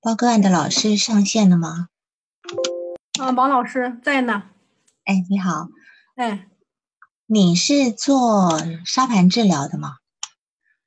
[0.00, 1.88] 报个案的老师上线了吗？
[3.20, 4.44] 啊，王老师在呢。
[5.04, 5.68] 哎，你好。
[6.16, 6.48] 哎，
[7.26, 9.96] 你是做沙盘治疗的吗？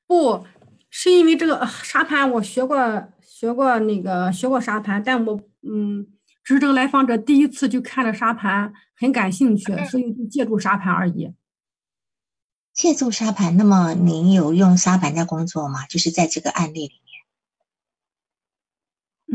[0.06, 0.46] 不
[0.90, 2.76] 是因为这个沙盘，我学过，
[3.22, 6.06] 学过那个学过沙盘，但我嗯，
[6.42, 11.32] 只是这个来访者第一次就看了沙盘，很感兴趣，所以就借助沙盘而已。
[12.72, 15.86] 借助沙盘，那么您有用沙盘在工作吗？
[15.86, 17.00] 就是在这个案例里。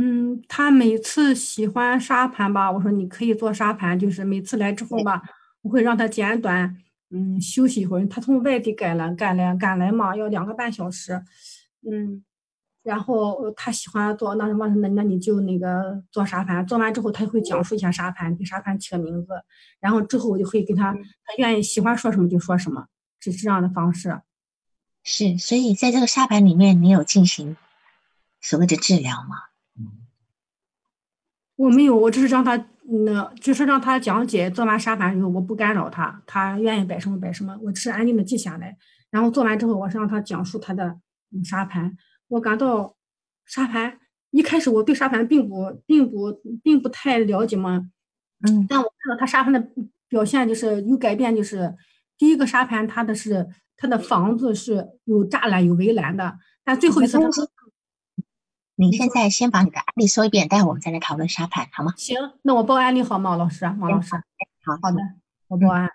[0.02, 5.22] 嗯，他每次喜欢沙盘吧，我说你可以做沙盘，就是每次来之后吧，
[5.62, 6.78] 我会让他简短，
[7.10, 8.08] 嗯，休息一会儿。
[8.08, 11.22] 他从外地赶来，赶来赶来嘛，要两个半小时，
[11.86, 12.24] 嗯，
[12.82, 19.34] 然后他喜欢做那什么，那那你就那个做沙盘，做完之后他会讲述一下沙盘，给沙盘起个名字，
[19.82, 22.88] 然后之后我就会给他，他愿意喜欢说什么就说什么，
[23.20, 24.22] 是这样的方式。
[25.04, 27.58] 是，所以在这个沙盘里面，你有进行
[28.40, 29.49] 所谓的治疗吗？
[31.60, 32.56] 我没有，我只是让他，
[33.06, 34.50] 那就是让他讲解。
[34.50, 38.78] 做完沙盘以后，我不干扰他，他愿意摆什么摆什么，我只是安静的记下来。
[39.12, 40.98] 然后做完之后，我是让他讲述他的
[41.44, 41.98] 沙盘。
[42.30, 42.96] 我感到
[43.46, 44.00] 沙盘
[44.32, 46.32] 一开始我对沙盘并不并不
[46.64, 47.90] 并不太了解嘛，
[48.48, 49.62] 嗯，但我看到他沙盘的
[50.08, 51.76] 表现就是有改变，就是
[52.18, 53.46] 第一个沙盘他的是
[53.76, 57.20] 他的房子是有栅栏有围栏的，但最后一次。
[58.80, 61.94] 您现在先把你的案例说一遍，待会我们再来讨论沙盘，好吗？
[61.98, 63.66] 行，那我报案例好吗，老师？
[63.66, 64.16] 王老师，
[64.64, 64.98] 好好的，
[65.50, 65.92] 我报案。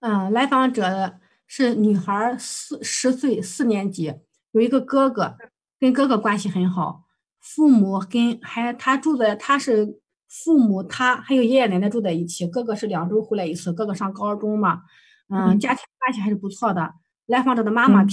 [0.00, 4.14] 嗯，来访者是女孩，四十岁，四年级，
[4.50, 5.38] 有一个哥哥，
[5.80, 7.04] 跟哥哥关系很好，
[7.40, 14.82] 父母跟还他住在，他是父母，他还有爷爷奶奶住在一起，哥哥是两周回来一次，哥哥上高中嘛，
[15.30, 16.92] 嗯，家庭关系还是不错的。
[17.24, 18.10] 来访者的妈妈可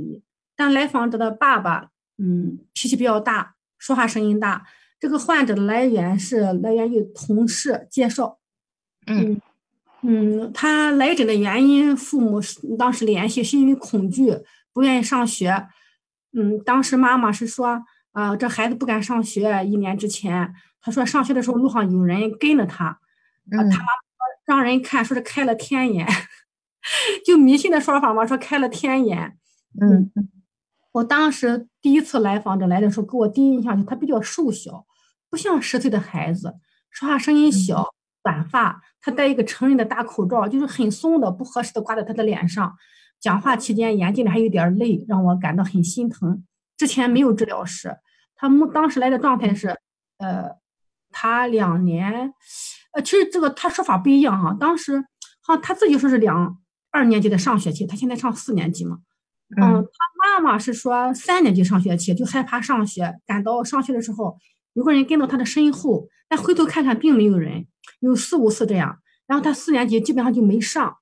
[0.00, 0.20] 以。
[0.56, 4.64] 但来访者的爸爸，嗯，脾气比较大，说话声音大。
[5.00, 8.38] 这个患者的来源是来源于同事介绍，
[9.06, 9.38] 嗯
[10.00, 12.40] 嗯，他来诊的原因，父母
[12.78, 14.38] 当时联系是因为恐惧，
[14.72, 15.66] 不愿意上学。
[16.32, 19.62] 嗯，当时妈妈是说，啊，这孩子不敢上学。
[19.66, 22.98] 一年之前，他说上学的时候路上有人跟着他，
[23.50, 23.84] 他妈妈
[24.46, 26.06] 让人看，说是开了天眼，
[27.26, 29.36] 就迷信的说法嘛，说开了天眼，
[29.78, 30.10] 嗯。
[30.94, 34.86] 我当时第一次来访者来的时候，给我第一印象就他比较瘦小，
[35.28, 36.54] 不像十岁的孩子，
[36.88, 42.76] 说话声音小，短发，他戴一个成人的大口罩，就是很松的、不合适的挂在他的脸上。
[43.18, 46.44] 讲话期间眼睛里还有点泪，让我感到很心疼。
[46.76, 47.96] 之前没有治疗师，
[48.36, 49.76] 他们当时来的状态是，
[50.18, 50.50] 呃，
[51.10, 52.32] 他两年，
[52.92, 54.56] 呃，其实这个他说法不一样哈。
[54.60, 55.04] 当时
[55.40, 56.56] 好像他自己说是两
[56.92, 58.98] 二年级的上学期，他现在上四年级嘛。
[59.56, 64.36] 嗯，他妈妈是说三年级上学期就害怕上学，赶到上学的时候，
[64.72, 67.66] 有个人跟到他的身后，但回头看看并没有人，
[68.00, 70.96] 有四五次这样，然后他四年级基本上就没上。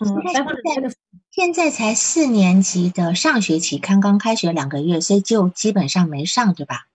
[0.00, 0.96] 嗯，现在
[1.30, 6.88] 现在才四年级的上学期，刚刚开学两个月，所以就基本上没上，对吧？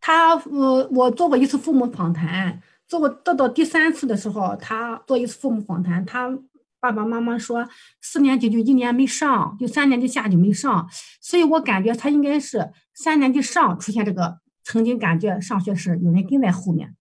[0.00, 6.38] 他我我做过一次父母访谈，做过到到第三次的时候，他做一次父母访谈，他。
[6.84, 7.66] 爸爸妈妈说，
[8.02, 10.86] 四年级就一年没上，就三年级下就没上，
[11.18, 16.94] 所以我感觉他应该是三年级上出现这个，曾经感觉上学时有人跟在后面，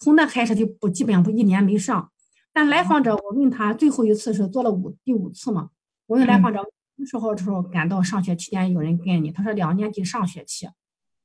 [0.00, 2.10] 从那开始就不基本上不一年没上。
[2.52, 5.70] 但来访者，我问他最后一次是做了五第五次嘛？
[6.08, 9.30] 我问来访者什么时候的时候感到上学期间有人跟你？
[9.30, 10.68] 他说两年级上学期。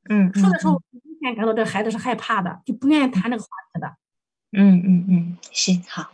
[0.07, 3.95] 嗯，说的时候明显感到这孩子是害怕的，就不愿意谈这个话题的。
[4.51, 6.11] 嗯嗯嗯，行好。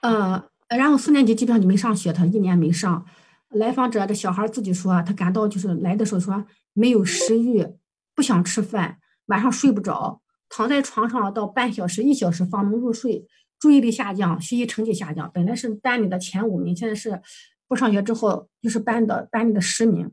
[0.00, 3.04] 呃，然后四年级基本上就没上学，他一年没上。
[3.50, 7.66] 来访者这小孩自己说，他感到就是来的时候说没有食欲，
[8.14, 13.26] 不想吃饭，晚上睡不着，躺在床上到半小时、一小时方能入睡，
[13.60, 15.30] 注意力下降，学习成绩下降。
[15.34, 17.20] 本来是班里的前五名，现在是
[17.68, 20.10] 不上学之后就是班的班里的十名。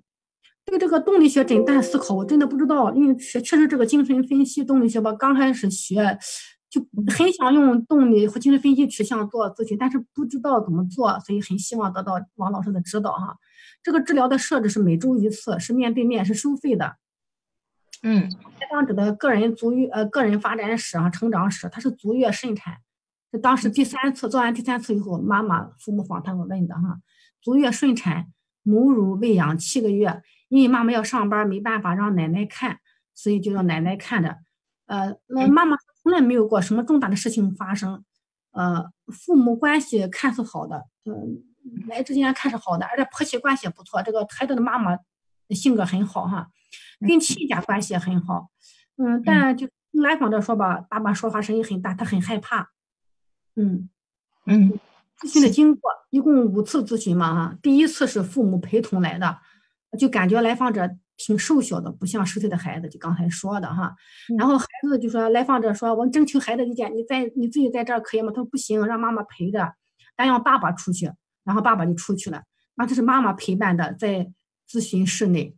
[0.65, 6.19] 对这个动力学诊断思考，我真的不知道，因为确确实这个精神分析动力学吧，刚开始学。
[6.69, 13.35] 就很想用动力和精神分析取向做咨询，但是不知道怎么做，所以很希望得到王老师的指导哈。
[13.81, 16.97] 这个治疗的设置是每周一次，是面对面，是收费的。
[18.03, 18.29] 嗯，
[18.61, 22.77] 来访者的个人足月呃个人发展史啊成长史，他是足月顺产，
[23.31, 26.99] 这当时第三次做完第三次以后，妈妈父母访谈我问的哈，
[27.41, 28.27] 足月顺产，
[28.61, 32.79] 母乳喂养七个月，因为妈妈要上班，没办法让奶奶看，
[33.15, 34.37] 所以就让奶奶看着。
[34.85, 35.75] 呃，那妈妈。
[36.09, 38.03] 从来没有过什么重大的事情发生，
[38.49, 38.83] 呃，
[39.13, 41.43] 父母关系看似好的，嗯，
[41.87, 44.97] 来之前看是好的，而且婆媳关系也不错，这个孩子的妈妈
[45.51, 46.49] 性格很好哈，
[47.07, 48.49] 跟亲家关系也很好。
[48.97, 52.71] 嗯，但就来访者说吧，爸爸说话声音很大，他很害怕。
[53.55, 53.87] 嗯
[54.47, 54.79] 嗯，
[55.19, 59.37] 咨询的经过一共五次咨询嘛哈，第一次是父母陪同来的，
[59.99, 60.89] 就感觉来访者
[61.19, 63.93] 挺瘦小的，不像十岁的孩子，就刚才说的哈。
[64.35, 68.31] 然后孩子就说，来访者说，我征求孩子意见，你在你自己在这儿可以吗？
[68.31, 69.75] 他说不行，让妈妈陪着，
[70.15, 71.11] 但让爸爸出去。
[71.45, 72.43] 然后爸爸就出去了，
[72.75, 74.31] 然后这是妈妈陪伴的，在
[74.69, 75.55] 咨询室内。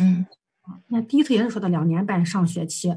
[0.00, 0.24] 嗯，
[0.88, 2.94] 那第一次也是说的两年半上学期，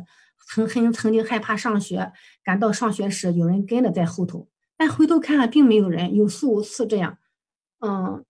[0.47, 4.47] 曾很曾经害怕上学，感到上学时有人跟着在后头，
[4.77, 7.17] 但回头看了并没有人，有四五次这样。
[7.79, 8.23] 嗯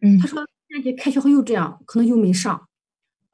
[0.00, 2.68] 嗯，他说年级开学后又这样，可能又没上。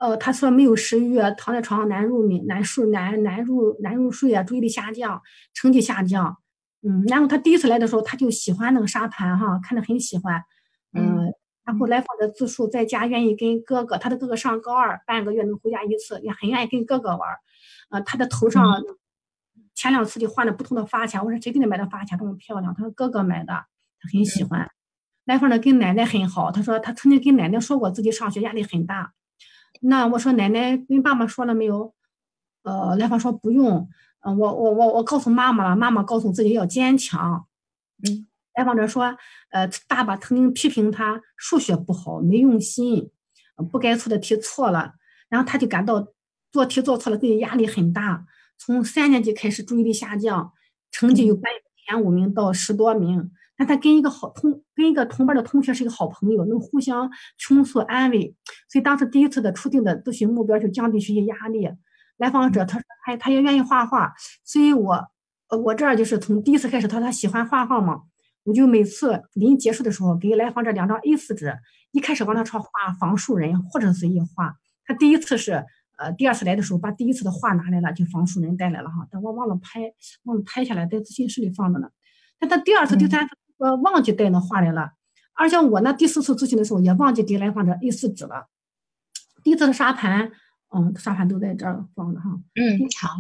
[0.01, 5.21] 呃，他说没有食欲，躺在床上难入眠、难睡、难难入难入睡啊，注意力下降，
[5.53, 6.39] 成绩下降。
[6.83, 10.43] 嗯，然后他第一次来的时候，他就喜欢那个沙盘哈，看着很喜欢。
[10.95, 11.31] 嗯，
[11.65, 17.21] 然后来访的自述在家愿意跟哥哥，他的哥哥上高二，半个月能回家一次，也很愿意跟哥哥玩。
[17.91, 18.83] 呃，他的头上
[19.75, 22.75] 前两次就换了不同的发卡，我说谁给你买的发卡这么漂亮？
[22.75, 24.67] 他说哥哥买的，他很喜欢。
[25.27, 29.13] 来访的跟奶奶很好，他说他曾经跟奶奶说过自己上学压力很大。
[29.81, 31.95] 那我说奶奶跟爸爸说了没有？
[32.63, 33.89] 呃，来访说不用。
[34.21, 37.47] 嗯，我我我我告诉妈妈了，妈妈告诉自己要坚强。
[38.07, 39.17] 嗯，来访者说，
[39.51, 43.11] 呃，爸爸曾经批评他数学不好，没用心，
[43.71, 44.93] 不该错的题错了，
[45.31, 46.09] 然后他就感到
[46.53, 48.27] 做题做错了，自己压力很大。
[48.59, 50.53] 从三年级开始注意力下降，
[50.91, 51.51] 成绩由班
[51.87, 53.31] 前五名到十多名。
[53.61, 58.35] 但他跟一个好同跟一个同班的同学是一个好朋友，能互相倾诉安慰。
[58.71, 61.69] 所以当时第一次的初定的咨询目标就降低学习压力。
[62.17, 64.15] 来访者他说他他也愿意画画，
[64.45, 64.95] 所以我
[65.51, 68.01] 呃我这儿就是从第一次开始，他说他喜欢画画嘛，
[68.45, 71.59] 我就每次临结束的时候给来访者两张 A4 纸，
[71.91, 74.55] 一开始帮他说画房树人或者随意画。
[74.87, 75.67] 他第一次是
[75.99, 79.93] 呃第二次来的时候把第一次的画拿来了，就房树人带来了哈，但我忘了拍
[80.23, 81.91] 忘了拍下来，在咨询室里放着呢。
[82.39, 84.91] 但他第二次第三次呃忘记带那画来了，
[85.35, 88.49] 而且我呢第四次咨询的时候也忘记给来访者 A4 纸了。
[89.45, 90.33] 第一次的沙盘。
[90.73, 92.31] 嗯，沙盘都在这儿放着哈。
[92.55, 93.17] 嗯，好。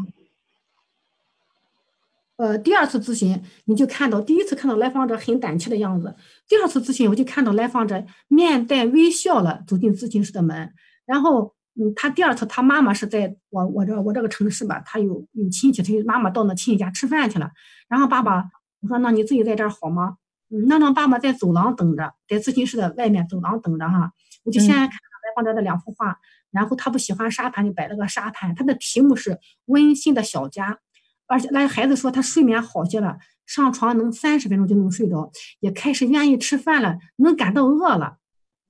[2.37, 6.15] 呃，第二次咨询你就看到，第一次看到来访者很胆怯的样子，
[6.47, 10.73] 第二次咨询我就看到来访者面带微笑了走进咨询室的门。
[11.05, 17.51] 然后，嗯，他第二次他妈妈是在我我这我这个城市吧，他有有亲戚，他妈妈到那亲戚家吃饭去了。
[17.89, 18.49] 然后爸爸
[18.79, 20.19] 我说那你自己在这儿好吗？
[20.51, 24.13] 嗯，那让爸爸在走廊等着，在咨询室的外面走廊等着哈。
[24.45, 26.19] 我就先看到来访者的两幅画。
[26.51, 28.53] 然后他不喜欢沙盘，就摆了个沙盘。
[28.57, 30.81] 他的题目是温馨的小家，
[31.29, 35.31] 而且那孩子说他睡眠好些了，上床能三十分钟就能睡着，
[35.61, 38.17] 也开始愿意吃饭了，能感到饿了。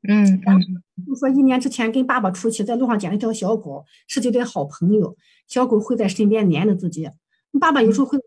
[0.07, 0.61] 嗯嗯。
[1.07, 5.17] 就说一年之前跟爸爸出去，在路上捡了一条小狗，是这对好朋友。
[5.49, 7.11] 小狗会在身边黏着自己。
[7.59, 8.19] 爸爸有时候会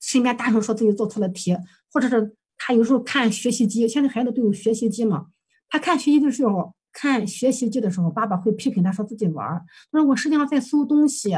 [0.00, 1.56] 身边大声说自己做错了题，
[1.90, 5.26] 或者是他有时候看学习机，现在孩子都有学习机嘛，
[5.68, 6.74] 他看学习的时候。
[6.94, 9.64] 看学习机的时候，爸爸会批评他，说自己玩儿。
[9.90, 11.34] 他说我实际上在搜东西，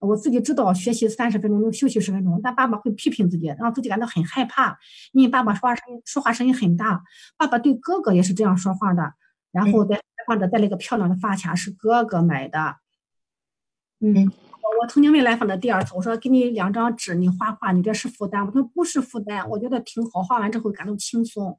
[0.00, 4.78] 我自己知道学习三十分钟能休息十分钟，但爸爸会批评自己，让自己感到很害怕。
[5.12, 7.02] 因为爸爸说话声音说话声音很大，
[7.36, 9.12] 爸爸对哥哥也是这样说话的。
[9.52, 12.76] 然后在或者带了一个漂亮的发卡，是哥哥买的。
[14.00, 14.32] 嗯，
[14.80, 18.50] 我曾经问来访的第二次，我说给你两张纸，你画画，你这是负担吗？
[18.52, 21.58] 他说不是负担，我觉得挺好，画完之后感到轻松。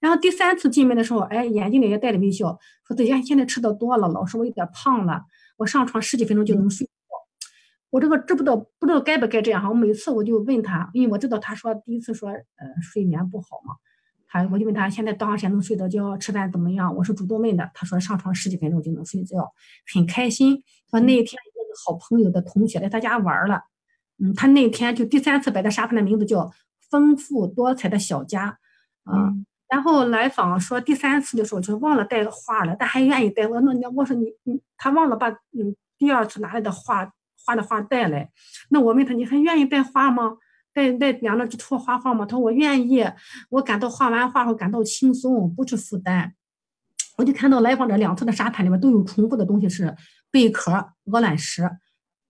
[0.00, 5.24] 然后第三次进门的时候，哎，眼睛里也带着微笑，说自己现在吃的多了，老师我有点胖了，
[5.56, 6.90] 我上床十几分钟就能睡着。
[7.90, 9.68] 我这个知不道不知道该不该这样哈？
[9.68, 12.42] 我每次我就问他，因为我知道他说第一次说呃
[12.82, 13.76] 睡眠不好嘛，
[14.26, 16.94] 他我就问他现在多长时间能睡着觉，吃饭怎么样？
[16.96, 19.52] 我是主动问的，他说上床十几分钟就能睡觉，
[19.94, 20.64] 很开心。
[20.90, 21.40] 说那一天
[21.84, 23.62] 好朋友的同学来他家玩了，
[24.18, 26.50] 嗯，他那天就第三次摆的沙盘的名字叫
[26.90, 28.58] 丰富多彩的小家，
[29.04, 29.32] 啊。
[29.66, 33.46] 然后来访说第三次的时候就忘了带画了，但还愿意带。
[33.46, 37.10] 我那那我说你你他忘了把嗯第二次拿来的画
[37.44, 38.30] 画的画带来。
[38.70, 40.36] 那我问他你还愿意带画吗？
[40.72, 42.24] 带带两张纸戳画画吗？
[42.24, 43.04] 他说我愿意，
[43.50, 46.34] 我感到画完画后感到轻松，不是负担。
[47.16, 49.96] 我就看到来访者两次的沙盘里面都有重复的东西是
[50.34, 50.72] 贝壳、
[51.04, 51.62] 鹅卵石。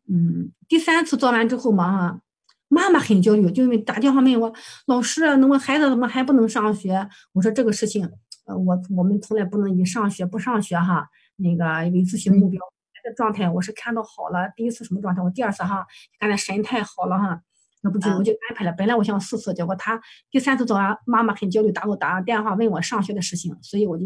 [0.07, 2.21] 嗯，第三次做完之后嘛哈。
[2.69, 4.53] 妈妈很焦虑，就因为打电话问我
[4.87, 7.09] 老师，那我孩子怎么还不能上学？
[7.33, 8.11] 我说这个事情，
[8.47, 12.61] 呃，我我们从来不能以上学不上学哈，那个为咨询目标。
[12.93, 15.23] 孩子状态我是看到好了，第一次什么状态？
[15.23, 15.87] 我第二次哈，
[16.19, 17.41] 看他神态好了哈，
[17.83, 18.73] 那不就我就安排了。
[18.73, 24.05] 本来我想四次，结果他第三次做完妈妈很焦虑，打给我打电话问我上学的事情，所以我就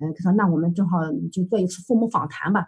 [0.00, 0.98] 嗯他说那我们正好
[1.32, 2.66] 就做一次父母访谈吧。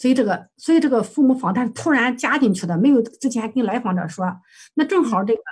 [0.00, 4.26] 所以这个所以这个父母访谈突然加进去的，没有之前跟来访者说。
[4.74, 5.42] 那正好这个，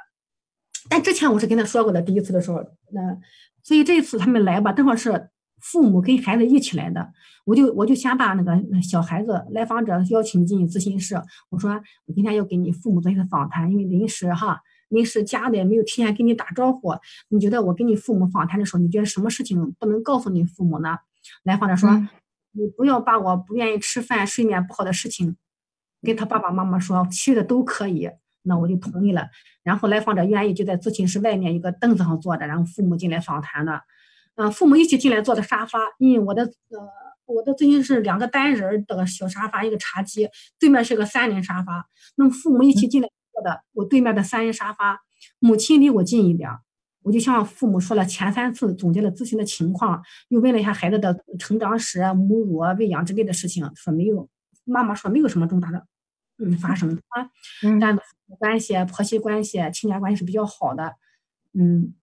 [0.88, 2.56] 但之前我是跟他说过的，第一次的时候，
[2.92, 3.18] 那
[3.62, 5.28] 所以这一次他们来吧，正好是。
[5.60, 7.12] 父母跟孩子一起来的，
[7.44, 11.20] 我就我就先把那个小孩子来访者邀请进咨询室。
[11.50, 11.72] 我说
[12.06, 16.94] 我今天要给你父母做一次访谈，因为临时哈，临时加的没有提前跟你打招呼。
[17.30, 20.96] 你觉得我跟你父母访谈的时候，你觉得什么事情不能告诉你父母呢？
[21.42, 21.90] 来访者说，
[22.58, 25.36] 你不要把我不愿意吃饭、睡眠不好的事情
[26.02, 28.10] 跟他爸爸妈妈说，其余的都可以。
[28.42, 29.28] 那我就同意了。
[29.62, 33.82] 然后来访者愿意就在咨询室外面一个凳子上坐着，然后父母进来访谈的。
[34.36, 36.88] 嗯，父母一起进来坐的沙发，因为我的呃，
[37.26, 41.86] 我的咨询室两个单人的小沙发，一个茶几，对面是个三人沙发。
[42.16, 45.00] 那么父母一起进来坐的，我对面的三人沙发，
[45.40, 46.48] 母亲离我近一点，
[47.02, 54.28] 我就向父母说了前三次总结了咨询的情况，又问了一下孩子的成长史、母乳、喂养之类的事情，说没有，
[54.64, 55.86] 妈妈说没有什么重大的
[56.38, 57.30] 嗯发生啊，
[57.80, 57.98] 但
[58.38, 60.94] 关系、婆媳关系、亲家关系是比较好的，
[61.54, 61.94] 嗯。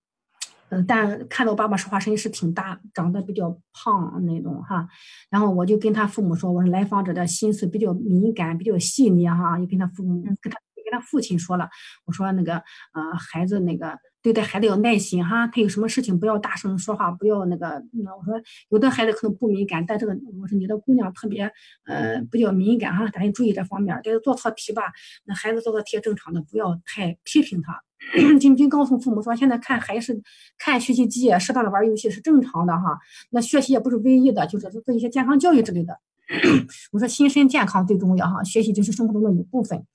[0.70, 4.90] 嗯，但看到爸爸说话声音是挺大，长得比较胖那种哈。
[5.30, 9.60] 然后我就跟他父母说，我说来访者的心思比较敏感，比较细腻哈。
[9.60, 11.70] 又跟他父母跟他跟他父亲说了，
[12.06, 12.56] 我说那个
[12.94, 13.96] 呃孩子那个
[14.26, 18.34] 对待孩子要耐心哈，他有什么事情不要大声说话，不要那个那我说
[18.70, 21.44] 有的孩子可能不敏感，但这个我说你的姑娘特别
[21.86, 24.02] 呃比较敏感哈，赶紧注意这方面。
[24.04, 24.82] 但是做错题吧，
[25.26, 27.80] 那孩子做错题正常的，不要太批评他。
[28.42, 30.20] 仅仅告诉父母说，现在看还是
[30.58, 32.98] 看学习机，适当的玩游戏是正常的哈。
[33.30, 36.00] 那学习也不是唯一的，就是做一些健康教育之类的。
[36.92, 39.86] 我说心身健康最重要哈，学习就是生活中的一部分。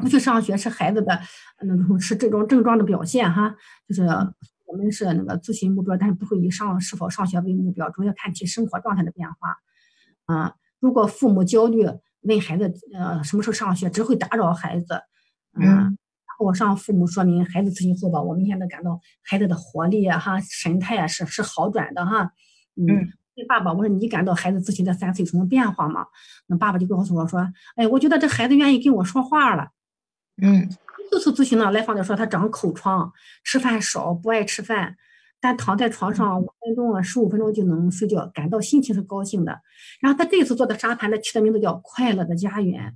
[0.00, 1.18] 不去上学是孩子的
[1.62, 3.54] 那种是这种症状的表现哈。
[3.88, 4.02] 就是
[4.66, 9.56] 我们是那个咨询目标，但是不会以上是否上学为目标，主要看其生活状态的变化。
[10.26, 11.86] 啊，如果父母焦虑
[12.22, 15.02] 问孩子呃什么时候上学，只会打扰孩子。
[15.60, 15.96] 嗯。
[16.38, 22.30] 我向父母说明孩子咨询后吧，我明显的感到孩子的活力啊，哈，神态啊是是好转的哈。
[22.74, 22.86] 嗯，
[23.36, 26.04] 问爸爸，我说你感到孩子咨询的三次有什么变化吗？
[26.46, 29.70] 那爸爸就告诉我说，哎，我觉得这孩子愿意跟我说话了。
[30.42, 30.68] 嗯，
[31.10, 33.12] 这次咨询呢，来访者说他长口疮，
[33.42, 34.96] 吃饭少，不爱吃饭，
[35.40, 39.60] 但躺在床上五分钟啊，十五分钟就能睡觉，感到心情是高兴的。
[40.00, 42.94] 然后他这次做的沙盘呢，起的名字叫快乐的家园。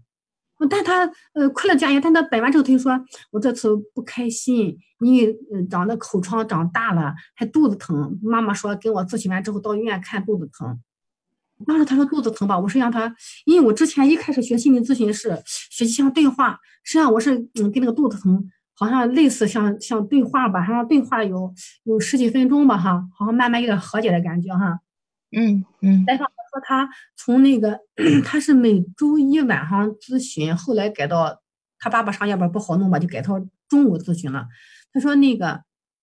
[0.69, 2.93] 但他呃快乐家园，但他摆完之后他就说，
[3.31, 8.19] 我这次不开心，因为长的口疮长大了，还肚子疼。
[8.23, 10.79] 妈妈说跟我咨询完之后到医院看肚子疼。
[11.67, 13.15] 当时他说肚子疼吧，我是让他，
[13.45, 15.41] 因为我之前一开始学心理咨询是
[15.71, 21.53] 学习像对话，实际上我是嗯跟那个肚子疼好像类似像像对话吧，好像对话有
[21.85, 24.81] 有十几分钟吧哈，好像慢慢有点和解的感觉哈。
[25.33, 26.05] 嗯嗯。
[26.53, 27.79] 说他从那个
[28.27, 31.41] 他是每周一晚上咨询，后来改到
[31.79, 34.49] 他爸爸上夜班不好弄吧，就改到中午咨询了。
[34.93, 35.63] 他说那个，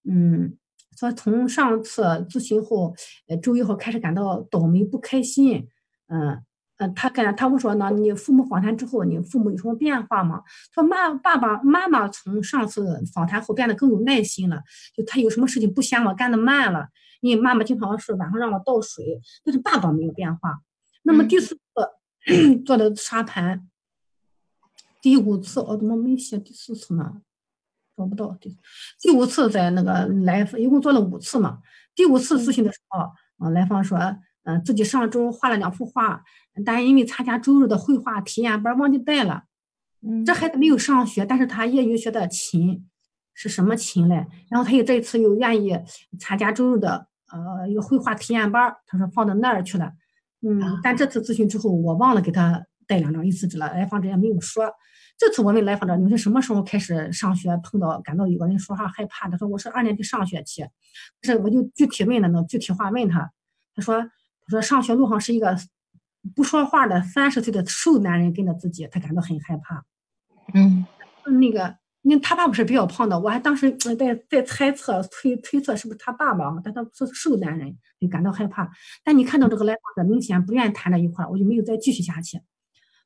[0.09, 0.55] 嗯，
[0.98, 2.96] 说从上次咨询后，
[3.27, 5.68] 呃，周一后开始感到倒霉不开心，
[6.08, 6.42] 嗯
[6.77, 10.44] 嗯，他跟他们说呢，你父母访谈之后，你父母有什么变化吗？
[10.74, 14.62] 说妈爸爸妈妈从上次访谈后变得更有耐心了，
[14.96, 16.88] 就他有什么事情不嫌我干的慢了。
[17.20, 20.60] 因为妈妈经常是晚上让我倒水，但是爸爸没有变化。
[21.01, 23.68] 那么第四次 做的沙盘，
[25.01, 27.22] 第五次我怎么没写第四次呢？
[27.98, 28.56] 找不到第
[29.01, 31.58] 第五次在那个来一共做了五次嘛。
[31.96, 33.00] 第五次咨询的时候，
[33.39, 33.98] 啊，来访说，
[34.44, 36.24] 嗯，自己上周画了两幅画，
[36.63, 39.46] 但因为参加周日的绘画体验班忘记带了。
[40.01, 42.88] 嗯，这孩子没有上学，但是他业余学的琴。
[43.39, 44.25] 是什么琴嘞？
[44.50, 45.80] 然后他又这次又愿意
[46.20, 49.92] 参加周日的呃一个绘画体验班，他说放到那儿去了。
[50.42, 54.74] 嗯，但这次咨询之后，我忘了给他带两张 A 四纸了，来访者也没有说。
[55.17, 59.27] 这次我问来访者，你们是什么时候开始上学碰到感到有个人说话害怕？
[59.27, 60.65] 他说我是二年级上学期。
[61.24, 63.31] 是我就具体问了，呢具体话问他，
[63.75, 64.09] 他说他
[64.50, 65.57] 说上学路上是一个
[66.36, 69.83] 不说话的三十岁的瘦男人跟着自己，他感到很害怕。
[70.53, 70.86] 嗯，
[71.39, 71.77] 那个。
[72.03, 73.95] 那他爸爸是比较胖的，我还当时在
[74.29, 76.62] 在猜测推推测是不是他爸爸啊？
[76.63, 78.71] 但他是瘦男人，就感到害怕。
[79.03, 82.39] 但你看到这个来访者明显不愿意谈这一块儿，我就没有再继续下去。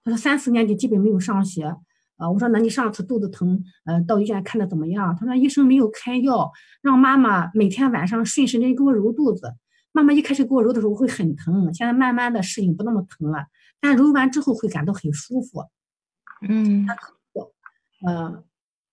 [0.03, 1.75] 他说三四年级基本没有上学
[2.21, 2.29] 啊。
[2.29, 5.15] 我说那你上次肚子疼，呃，到医院看的怎么样？
[5.19, 6.51] 他说医生没有开药，
[6.81, 9.55] 让妈妈每天晚上顺时针给我揉肚子。
[9.91, 13.45] 妈妈一开始给我揉的时候会很疼，现在慢慢的适应不那么疼了，
[13.81, 15.65] 但揉完之后会感到很舒服。
[16.47, 16.87] 嗯，
[18.07, 18.43] 嗯。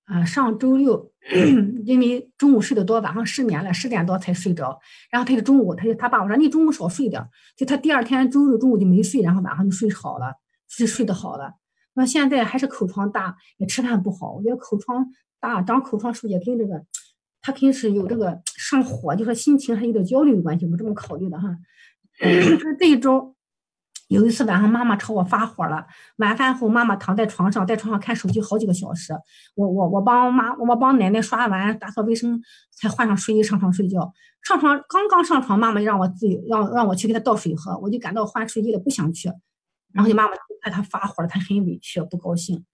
[0.08, 1.12] 啊，上周六，
[1.85, 4.80] 因为中午睡得多，晚上失眠了，十点多才睡着。
[5.11, 7.23] 然后他就中午，他就他爸我说你中午少睡点，
[7.58, 10.32] 就他第二天周日中午就没睡，然后晚上就睡好了，
[10.66, 11.52] 是睡得好了。
[11.99, 14.33] 那现在还是口疮大，也吃饭不好。
[14.33, 15.05] 我觉得口疮
[15.40, 16.83] 大，长口疮是不是也跟这个，
[17.43, 21.57] 他肯定是有这个上火，就说心情还有点焦虑有关系，我这么考虑的哈。
[22.78, 23.35] 这一周。
[24.09, 25.87] 有一次晚上，妈妈朝我发火了。
[26.17, 29.12] 晚饭后，妈妈躺在床上，在床上看手机好几个小时。
[29.55, 32.40] 我我我帮妈，我帮奶奶刷完打扫卫生，
[32.73, 34.11] 才换上睡衣上床睡觉。
[34.43, 39.31] 上床刚刚上床，妈妈让我自己让让我去给她倒水喝，我就感到换睡衣了，不想去。
[39.92, 42.64] 然后你妈妈看他发火了，他很委屈，不高兴。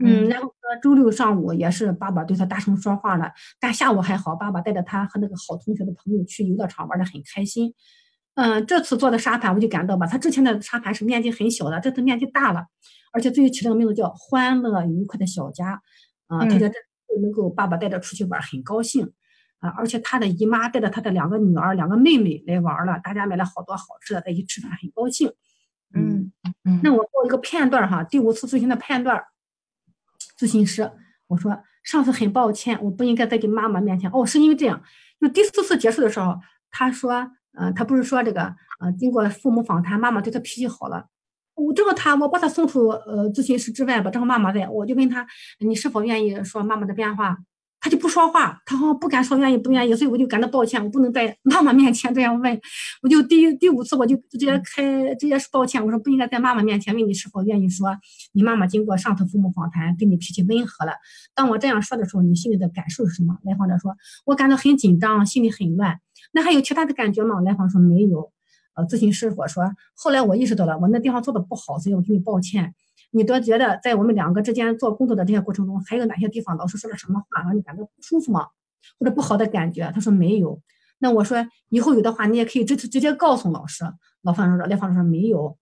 [0.00, 7.74] 嗯，然后周六上午也是爸爸对他大声说话了，但下午还好，爸爸带着他和那个好同学的朋友去游乐场玩的很开心。
[8.34, 12.66] 嗯，这次做的沙盘我就感到吧，他之前的沙盘是面积很小的，这次面积大了，
[13.12, 15.82] 而且最后起了个名字叫“欢乐愉快的小家”，
[16.28, 16.72] 啊，他觉得
[17.20, 19.10] 能够爸爸带着出去玩很高兴，
[19.58, 25.32] 啊，而且他的姨妈带着他的两个女儿、两个妹妹来玩了，大家买了好多好吃的，在一起吃饭很高兴。
[25.94, 26.32] 嗯
[26.64, 29.22] 嗯，那我做一个片段哈，第五次咨询的片段，
[30.38, 30.90] 咨询师
[31.26, 34.82] 我说上次很抱歉，我不应该在给妈妈面前，哦，是因为这样，
[35.20, 36.38] 就第四次结束的时候，
[36.70, 37.30] 他说。
[37.52, 41.06] 呃，他不是说这个，呃，经过父母访谈，妈妈对他脾气好了。
[41.54, 45.26] 我正好他，我把他送出呃咨询室之外吧，正好妈妈在，我就问他，
[45.58, 47.36] 你是否愿意说妈妈的变化？
[47.80, 52.60] 他就不说话，他好像不敢说愿意不愿意，所以我就感到抱歉，我不能在妈妈面前这样问。
[53.02, 57.96] 我就第第五次我就直接开直接是抱歉，我说不应该在妈妈面前问你是否愿意说
[58.32, 60.92] 你妈妈经过上次父母访谈对你脾气温和了。
[61.34, 63.36] 当我这样说的时候，你心里的感受是什么？
[63.44, 63.94] 来访者说，
[64.26, 66.00] 我感到很紧张，心里很乱。
[66.32, 67.40] 那还有其他的感觉吗？
[67.42, 68.32] 来访说没有。
[68.74, 72.74] 呃，咨询师我说，后来我意识到了我那地方做的不好，所以我给你抱歉。
[73.10, 78.48] 你都觉得在我们两个之间做工作的这些过程中，还有哪些地方老师说了什么话让你感到不舒服吗？
[78.98, 79.90] 或者不好的感觉？
[79.94, 80.60] 他说没有。
[80.98, 83.84] 那我说以后有的话，你也可以直直接告诉老师。
[84.22, 85.56] 老方说，来访说没有。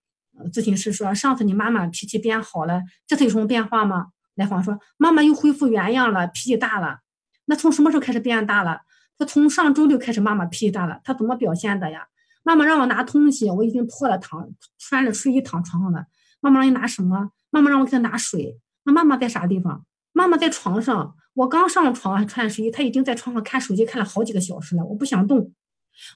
[0.51, 4.07] 咨询师说，上次你妈妈脾气变好了，这次有什么变化吗？
[4.35, 6.99] 来访说，妈妈又恢复原样了，脾气大了。
[7.45, 8.81] 那从什么时候开始变大了？
[9.17, 11.01] 他从上周六开始，妈妈脾气大了。
[11.03, 12.07] 他怎么表现的呀？
[12.43, 16.05] 妈妈让我拿东西，我已经脱了躺，穿着睡衣躺床上了。
[16.39, 17.31] 妈妈让你拿什么？
[17.49, 18.59] 妈妈让我给她拿水。
[18.83, 19.85] 那妈妈在啥地方？
[20.13, 21.15] 妈妈在床上。
[21.33, 24.83] 我刚上床还穿睡衣，她已经在床上看手机看了好几个小时了。
[24.83, 25.53] 我不想动。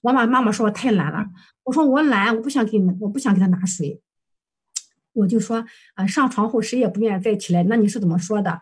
[0.02, 1.28] 我妈妈妈说我太懒了。
[1.64, 4.02] 我说我懒，我不想给你，我不想给她拿水。
[5.14, 7.64] 我就说啊，上床后谁也不愿意再起来。
[7.64, 8.62] 那你是怎么说的？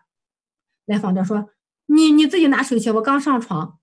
[0.86, 1.49] 来访者说
[1.86, 2.91] 你你自己拿水去。
[2.91, 3.77] 我刚上床。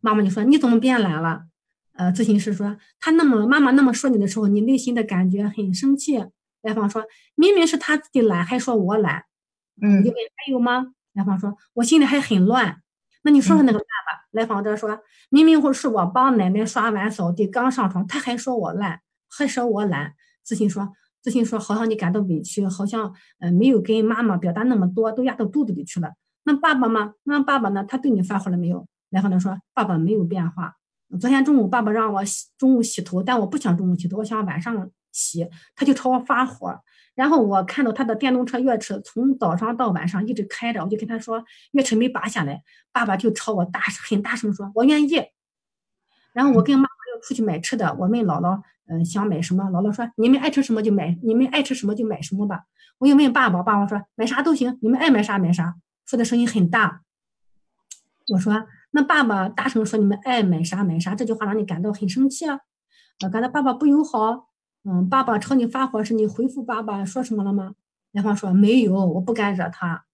[0.00, 1.44] 妈妈就说你怎么变懒了？
[1.92, 6.24] 呃，咨询师说他那么妈妈那么说你的时候，你内心的感觉很生气。
[6.62, 7.04] 来访说
[7.36, 9.24] ：“明明是他自己懒，还说我懒。”
[9.82, 10.94] 嗯，你问还有吗？
[11.12, 12.80] 来访说：“我心里还很乱。”
[13.24, 14.28] 那你说说那个办法。
[14.32, 26.12] 来访者说：“明明或是我帮奶奶刷碗扫地，刚上床，他还说我懒，还说我懒。”自信说：“自信说，好像你感到委屈，好像呃没有跟妈妈表达那么多，都压到肚子里去了。
[26.44, 27.14] 那爸爸吗？
[27.24, 27.84] 那爸爸呢？
[27.84, 30.76] 他对你发火了没有？”来访者说：“爸爸没有变化。
[31.20, 36.80] 昨天中午爸爸让我洗中午洗头，但我不想中午洗头，我想晚上。”洗，他就朝我发火，
[37.14, 45.22] 然后我看到他的电动车钥匙从早上到晚上一直开着，我就跟他说钥匙没拔下来，爸爸就朝我大很大声说：“我愿意。”
[46.32, 52.62] 然后我跟妈妈要出去买吃的，我问姥姥：“嗯，想买什么？”姥姥说：“你们爱吃什么就买，你们爱吃什么就买什么吧。”
[52.98, 55.74] 我又问爸爸，爸爸说：“买啥都行，你们爱买啥买啥。”
[56.06, 57.02] 说的声音很大。
[58.32, 62.60] 我说：“那爸爸大声说你们爱买啥买啥，这句话让你感到很生气啊？
[63.24, 64.48] 我感到爸爸不友好。”
[64.84, 67.74] 嗯，爸爸朝你发火时，你回复爸爸说什么了吗？
[68.12, 70.04] 男方说没有，我不敢惹他。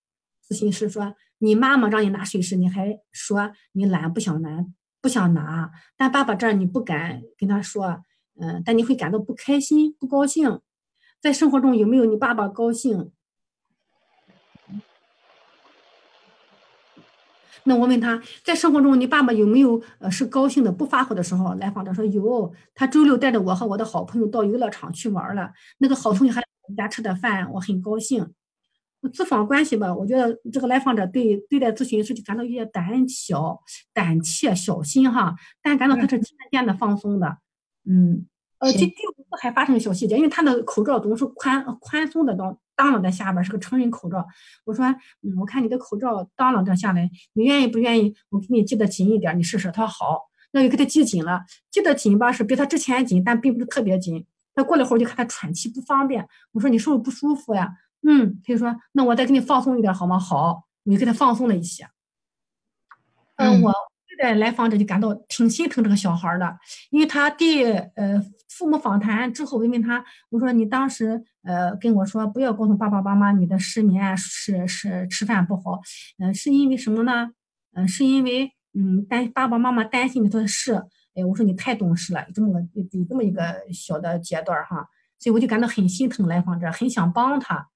[0.47, 4.67] 咨询师说，你妈妈让你拿水时，你还说你懒不想拿，
[5.01, 5.71] 不想拿。
[5.97, 8.03] 但爸爸这儿你不敢跟他说，
[8.41, 10.61] 嗯，但你会感到不开心、不高兴。
[11.21, 13.11] 在生活中有没有你爸爸高兴？
[17.65, 21.55] 那我问他在生活中，你爸爸有没有呃是高兴的不发火的时候？
[21.55, 25.51] 来访者说有，他周六带着我和我的好朋友到游乐场去玩了。
[25.79, 28.33] 那个好同学还我们家吃的饭，我很高兴。
[29.13, 33.61] 咨访关系吧，我觉得这个来访者对对待咨询师就感到有点胆小、
[33.95, 37.39] 胆怯、小心哈，但感到他是渐渐的放松的。
[37.89, 38.27] 嗯，
[38.59, 42.59] 呃，这第五次还发生小细节，因为他的口罩总是宽宽松的当。
[42.79, 44.25] 当啷在下边是个成人口罩，
[44.65, 44.87] 我说，
[45.23, 48.15] 嗯，我看你的口罩当啷着下来，你愿意不愿意？
[48.29, 49.73] 我给你系得紧一点，你试试。
[49.73, 51.41] 他说好，那就给他系紧了。
[51.73, 54.25] 系得紧吧，是比他之前紧，但并不是特别紧。
[54.55, 57.69] 他过了会儿就看他喘气不方便，我说你是不是不舒服呀？
[58.07, 60.17] 嗯，他就说那我再给你放松一点好吗？
[60.17, 61.89] 好，我就给他放松了一些。
[63.39, 63.75] 嗯，我
[64.19, 66.59] 对来访者就感到挺心疼这个小孩的，
[66.91, 75.81] 因为他第呃父母访谈之后，我问他，我说你当时呃跟我说不要告诉爸爸妈妈你的失眠是是吃饭不好，
[76.19, 77.31] 嗯，是因为什么呢？
[77.75, 80.75] 嗯，是因为嗯担爸爸妈妈担心你说是，
[81.15, 84.89] 哎，我说你太懂事了，这么个有这么一个小的阶段哈，
[85.21, 87.69] 所以我就感到很心疼来访者，很想帮他。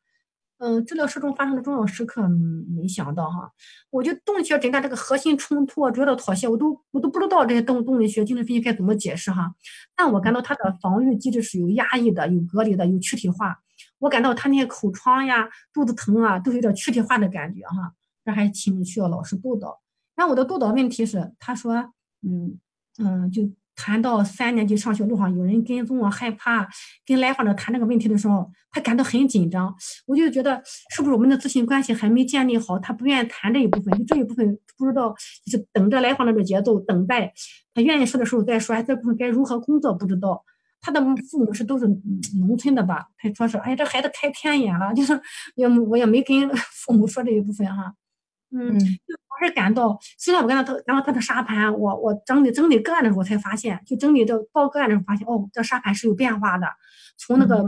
[0.64, 3.50] 嗯，治疗室中发生的重要时刻，没想到哈，
[3.90, 9.52] 我就动力学诊断这个核心冲突啊、主要的妥协，我都我都不知道这些动动力学、精神分析该怎么解释哈。
[9.96, 13.58] 但我感到他的防御机制是有压抑的、有隔离的、有躯体化。
[13.98, 17.92] 我感到他那些口疮呀、肚子疼啊，都有点躯体化的感觉哈。
[18.24, 19.80] 这还挺需要老师督导。
[20.14, 21.74] 那我的督导问题是，他说，
[22.22, 22.60] 嗯
[22.98, 23.50] 嗯，就。
[23.74, 26.68] 谈到三年级上学路上有人跟踪我，害怕
[27.06, 29.74] 跟来访者谈这个问题的时候，他感到很紧张。
[30.06, 30.62] 我就觉得
[30.94, 33.96] 是不是我们的咨询关系还没建立好，他不愿意谈这一部分。
[33.98, 35.14] 就这一部分不知道
[35.46, 37.32] 是等着来访者的节奏，等待
[37.74, 38.80] 他愿意说的时候再说。
[38.82, 40.44] 这部分该如何工作不知道。
[40.84, 41.86] 他的父母是都是
[42.40, 43.06] 农村的吧？
[43.16, 45.20] 他说是，哎，这孩子开天眼了，就是
[45.54, 47.94] 也我也没跟父母说这一部分哈。
[48.50, 48.78] 嗯，我
[49.44, 56.66] 是感到，虽然我跟他然后他的沙盘，我我整理整理个案的时候我才发现，就整理这报个案的时候发现，哦，这沙盘是有变化的，
[57.16, 57.64] 从那个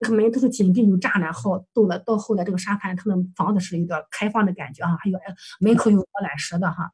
[0.00, 5.18] 那个门都是紧闭有栅栏，后到了到后来这个沙盘，他的房子是一个开放的感觉哈，还有
[5.60, 6.90] 门口有鹅卵石的哈，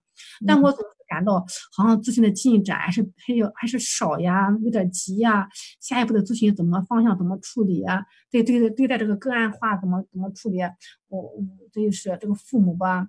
[0.47, 1.45] 但我总是感到
[1.77, 5.47] 好像咨询的进展还是还有还是少呀，有点急呀，
[5.81, 8.03] 下一步的咨询怎么方向怎么处理啊？
[8.31, 10.61] 对对对，对待这个个案化怎么怎么处理？
[11.09, 11.31] 我
[11.73, 13.09] 这就是这个父母吧。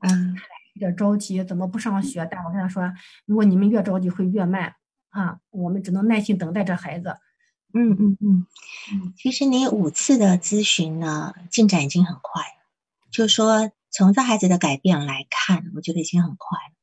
[0.00, 0.36] 嗯，
[0.74, 2.26] 有点着急，怎么不上学？
[2.30, 2.92] 但我跟他说，
[3.24, 4.74] 如果你们越着急会越慢
[5.08, 7.16] 啊，我们只能耐心等待这孩子。
[7.72, 8.46] 嗯嗯嗯，
[9.16, 12.66] 其实你五次的咨询呢，进展已经很快了。
[13.10, 16.74] 就说从这孩子的改变来看，我觉得已经很快了。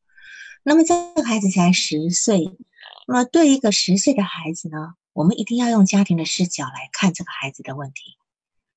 [0.64, 2.58] 那么这个孩子才十岁，
[3.08, 8.18] 那么对一个十岁的孩子呢，我们一定要用家庭的视角来看这个孩子的问题。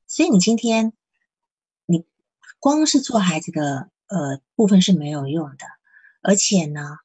[0.07, 0.93] 所以你今天，
[1.87, 2.05] 你
[2.59, 3.89] 光是做孩子的。
[4.09, 5.67] 呃，部分是没有用的，
[6.23, 6.99] 而且呢，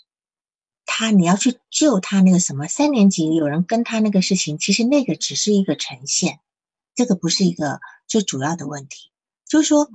[0.85, 6.39] 他你要去救他那个什么三年级有人跟他那个事情，其实那个只是一个呈现，
[6.93, 9.11] 这个不是一个最主要的问题。
[9.47, 9.89] 就是说，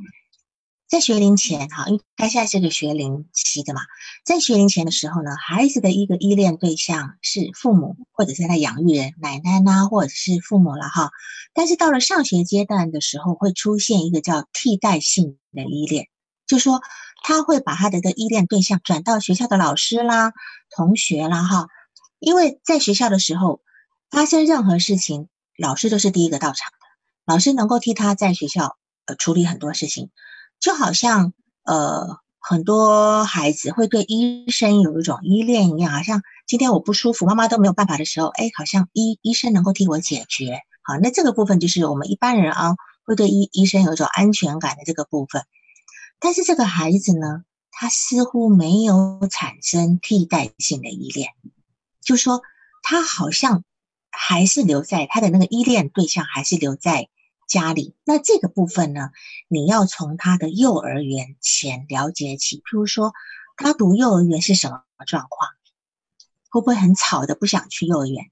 [0.89, 3.83] 在学龄前哈，因为他现在是个学龄期的嘛，
[4.25, 11.11] 在学龄前的时候呢，孩子的一个依恋对象是父母或者是他养育人奶奶呐，或者是父母了哈。
[11.55, 16.09] 但是到了上学阶段的时候，会出现一个叫替代性的依恋。
[16.47, 16.81] 就说
[17.23, 20.33] 他会把他的个依恋对象转到学校的老师啦、
[20.71, 21.69] 同学啦，哈，
[22.19, 23.61] 因为在学校的时候
[24.11, 25.29] 发生任何事情，
[25.59, 26.87] 老师都是第一个到场的，
[27.25, 30.11] 老师能够替他在学校呃处理很多事情，
[30.61, 31.33] 就好像
[31.65, 45.43] 呃很多孩子会对医生有一种依恋一样，好像今天我不舒服，妈妈都没有办法的时候，哎，好像医医生能够替我解决，好，那这个部分就是我们一般人啊会对医医生有一种安全感的这个部分。
[46.19, 51.31] 但是这个孩子呢，他似乎没有产生替代性的依恋，
[52.01, 52.43] 就说
[52.83, 53.65] 他好像
[54.11, 57.09] 还是留在他的那个依恋对象，还是留在
[57.47, 57.95] 家里。
[58.05, 59.11] 那这个部分呢，
[59.47, 63.13] 你要从他的幼儿园前了解起，譬如说
[63.57, 65.51] 他读幼儿园是什么状况，
[66.49, 68.31] 会不会很吵的不想去幼儿园？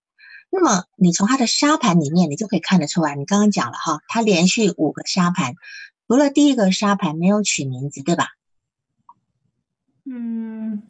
[0.50, 3.14] 那么你从他的沙盘里面，你就可以看得出来。
[3.14, 5.54] 你刚刚讲了哈，他连续五个沙盘。
[6.06, 8.36] 除了第一个沙盘没有取名字，对吧？
[10.04, 10.86] 嗯，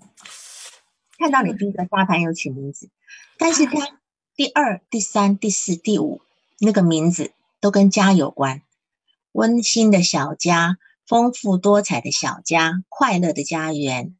[1.18, 2.90] 看到你第一个沙盘有取名字，
[3.38, 4.00] 但是它
[4.34, 6.20] 第二、第三、第四、第五
[6.58, 8.62] 那个名字都跟家有关，
[9.30, 14.16] 温馨的小家、丰富多彩的小家、快乐的家园、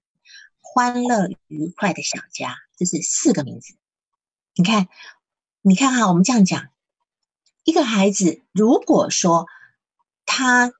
[0.60, 3.74] 欢乐愉快的小家，这是四个名字。
[4.54, 4.86] 你看，
[5.60, 6.68] 你看哈，我们这样讲，
[7.64, 9.48] 一个孩子如果说
[10.24, 10.72] 他。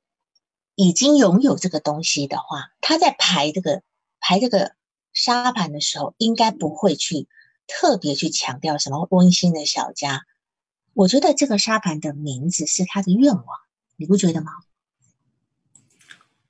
[0.75, 3.83] 已经拥有这个东西的话，他在排这个
[4.21, 4.75] 排这个
[5.13, 7.29] 沙盘的时候，应该不会去
[7.67, 10.23] 特别去强调什么温馨的小家。
[10.93, 13.45] 我觉得这个沙盘的名字是他的愿望，
[13.97, 14.53] 你不觉得吗？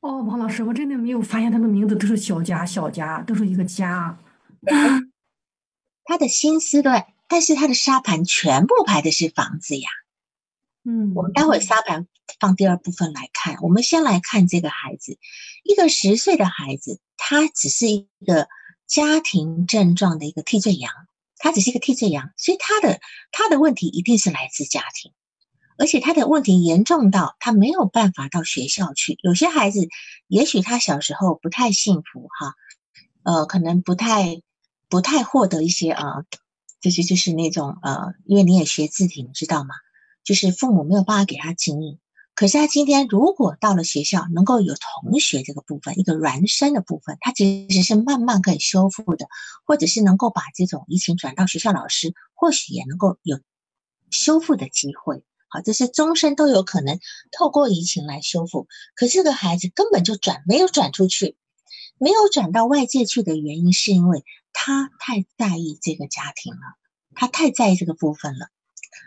[0.00, 4.18] 哦，王老师，我真的没有发现他的名字都是小家，小家都是一个家。
[6.04, 9.88] 他的心思对，但是他的沙盘全部排的是房子呀。
[10.86, 12.06] 嗯，我们待会沙盘
[12.38, 13.56] 放第二部分来看。
[13.62, 15.18] 我们先来看这个孩子，
[15.62, 18.48] 一个十岁的孩子，他只是一个
[18.86, 20.92] 家庭症状的一个替罪羊，
[21.38, 23.00] 他只是一个替罪羊，所以他的
[23.32, 25.12] 他的问题一定是来自家庭，
[25.78, 29.18] 而且他的问题严重到他没有办法到学校去。
[29.22, 29.88] 有些孩子，
[30.28, 32.54] 也许他小时候不太幸福哈，
[33.22, 34.42] 呃，可能不太
[34.90, 36.24] 不太获得一些呃，
[36.82, 39.74] 就是就是那种呃，因为你也学字体，你知道吗？
[40.24, 41.98] 就是父母没有办法给他经营。
[42.34, 49.28] 可是他今天如果到了学校，能够有同学这个部分，一个孪生的部分，他其实是慢慢可以修复的，
[49.64, 53.38] 或者是能够把这种移情转到学校老师，或许也能够有
[54.10, 55.22] 修复的机会。
[55.46, 56.98] 好，这是终身都有可能
[57.30, 58.66] 透过移情来修复。
[58.96, 61.36] 可是这个孩子根本就转没有转出去，
[61.98, 66.58] 没有转到外界去的原因，是因为他太在意这个家庭了，
[67.14, 68.48] 他太在意这个部分了。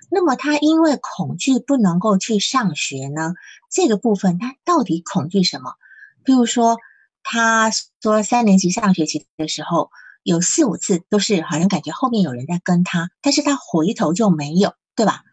[0.09, 3.33] 那么他因为恐惧不能够去上学呢？
[3.69, 5.73] 这个部分他到底恐惧什么？
[6.23, 6.77] 比如说，
[7.23, 7.71] 他
[8.01, 9.91] 说三年级上学期的时候，
[10.23, 15.23] 有四五次都是好像感觉后面有人在跟他，但是他回头就没有，对吧？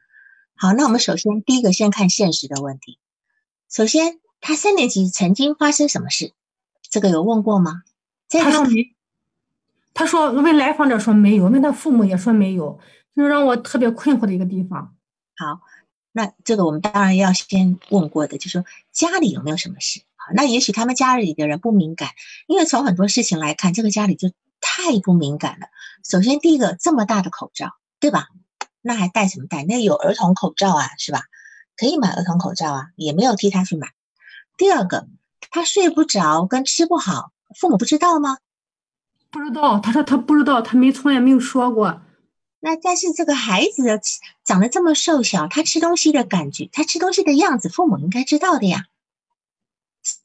[0.56, 2.98] 好，那我们首先第一个先看现实的问题。
[3.68, 6.32] 首先，他三年级曾经发生什么事？
[6.90, 7.82] 这个有问过吗？
[8.28, 8.94] 他说没。
[9.92, 12.78] 他说问来访者说没有，问他父母也说没有。
[13.14, 14.94] 就是让我特别困惑的一个地方。
[15.36, 15.60] 好，
[16.12, 20.00] 那这个我们当然要先问过的，就是说家里有没有什么事？
[20.16, 22.10] 好，那也许他们家里的人不敏感，
[22.46, 25.66] 因为从很多事情来看，这个家里就太不敏感了。
[26.08, 28.28] 首先，第一个这么大的口罩，对吧？
[28.80, 29.64] 那还戴什么戴？
[29.64, 31.22] 那有儿童口罩啊，是吧？
[31.76, 33.92] 可以买儿童口罩啊，也没有替他去买。
[34.56, 35.08] 第二个，
[35.50, 38.38] 他睡不着跟吃不好，父母不知道吗？
[39.30, 42.02] 不知道，他说他不知道，他没从来没有说过。
[42.64, 44.00] 那但是这个孩子的
[44.42, 48.86] 长得这么瘦小，他吃东西的感觉，他吃东西的样子，父母应该知道的呀。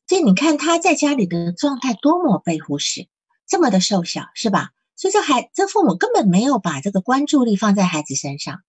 [0.07, 3.09] 所以你看他在家里的状态多么被忽视，
[3.45, 4.69] 这么的瘦小，是吧？
[4.95, 8.61] 所以这孩这父母根本没有把这个关注力放在孩子身上。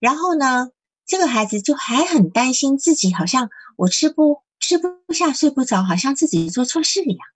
[0.00, 0.70] 然后呢，
[1.06, 7.28] 这个孩子就还很担心自己，好像我吃不吃不下，睡不着，好像自己做错事一样，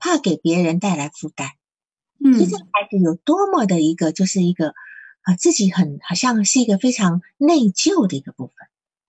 [0.00, 1.52] 怕给别人带来负担。
[2.22, 4.74] 所以这个孩子有多么的一个，就是一个
[5.22, 8.54] 啊，自己很好像是一个非常内疚的一个部分。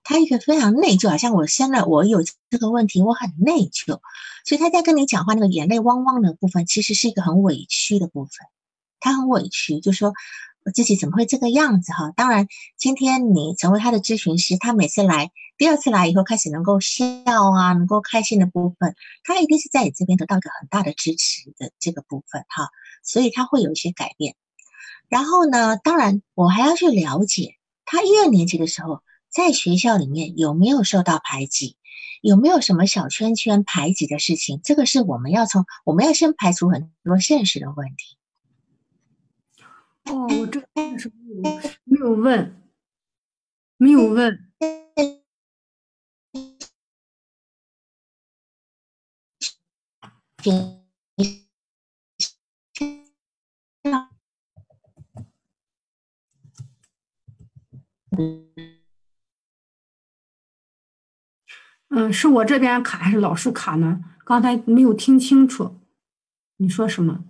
[0.06, 4.02] 他一个非常内疚，好像我生了我有这个问题，我很内疚。
[4.46, 8.34] 所以他在跟你讲话那个眼泪汪汪的部分，其实是一个很委屈的部分。
[9.00, 10.14] 他很委屈，就说
[10.66, 12.12] 我自己怎么会这个样子哈？
[12.16, 12.48] 当然，
[12.78, 22.70] 今天你成为他的咨询师，他每次来，第二次来以后开始能够笑啊，能够开心的部分，他一定是在你这边得到一个很大的支持的这个部分哈。
[23.04, 24.36] 所以他会有一些改变，
[25.10, 31.76] 然后呢，当然我还要去了解他一二年级的时候在学校里面有没有受到排挤，
[32.22, 38.18] 有没有什么小圈圈排挤的事情，这个是我们要从我们要先排除很多现实的问题。
[40.06, 40.68] 哦，我这个
[41.00, 42.62] 是没有没有问，
[43.78, 44.50] 没有问。
[61.90, 64.04] 嗯，是我这边卡还是老师卡呢？
[64.26, 65.80] 刚才没有听清楚，
[66.58, 67.26] 你说什么？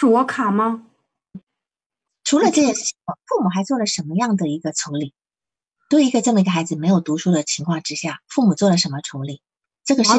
[0.00, 0.86] 是我卡吗？
[2.24, 2.94] 除了这件事情，
[3.26, 5.12] 父母还做了什么样的一个处理？
[5.90, 9.42] 对一个这么一个孩子没有读书的情况之下，父母做了什么处理？
[9.84, 10.12] 这个是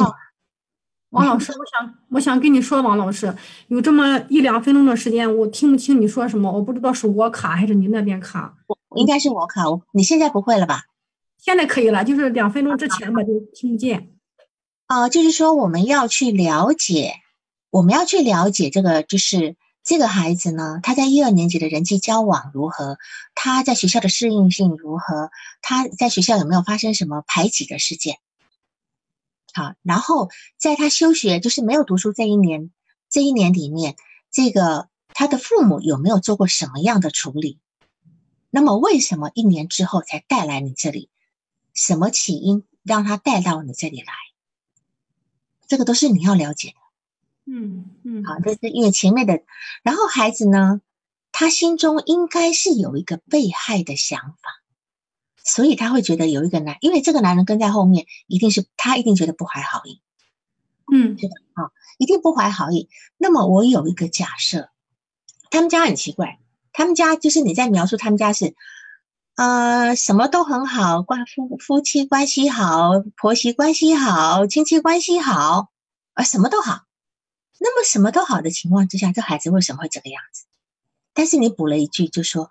[1.10, 8.54] 王老师，我想我想跟你说，王老师有这么一两分钟的时间，我听不清你说什么，我不知道是我卡还是你那边卡。
[8.68, 10.84] 我应该是我卡，我你现在不会了吧？
[11.38, 14.14] 现在可以了，就是两分钟之前吧，就听不见。
[14.86, 17.14] 啊，就是说我们要去了解，
[17.70, 19.56] 我们要去了解这个，就是。
[19.84, 22.98] 这个孩子呢，他在一二年级的人际交往如何？
[23.34, 25.30] 他在学校的适应性如何？
[25.60, 28.18] 他在学校有没有发生什么排挤的事件？
[29.52, 32.70] 好，然后在他休学，就是没有读书这一年，
[33.10, 33.96] 这一年里面，
[34.30, 37.58] 这个他的父母有没有做过什么样的处理？
[38.50, 41.10] 那么为什么一年之后才带来你这里？
[41.74, 44.12] 什么起因让他带到你这里来？
[45.66, 46.81] 这个都是你要了解的。
[47.44, 49.40] 嗯嗯，好，这是因为前面的，
[49.82, 50.80] 然后孩子呢，
[51.32, 54.62] 他心中应该是有一个被害的想法，
[55.44, 60.00] 所以他会觉得有一个男，因为这个男人跟在后面，一定是他一定觉得不怀好意，
[60.92, 61.34] 嗯，对吧？
[61.54, 62.88] 啊，一定不怀好意。
[63.18, 64.68] 那么我有一个假设，
[65.50, 66.38] 他们家很奇怪，
[66.72, 68.54] 他们家就是你在描述他们家是，
[69.34, 75.70] 呃，什么都很好，关夫夫妻关系好，婆媳关系好，亲戚关系好，
[76.14, 76.82] 啊，什么都好。
[77.62, 80.46] 那么什么都好的情况之下，这孩子为什么会这个样子？
[81.14, 82.50] 但是你补了一句，就说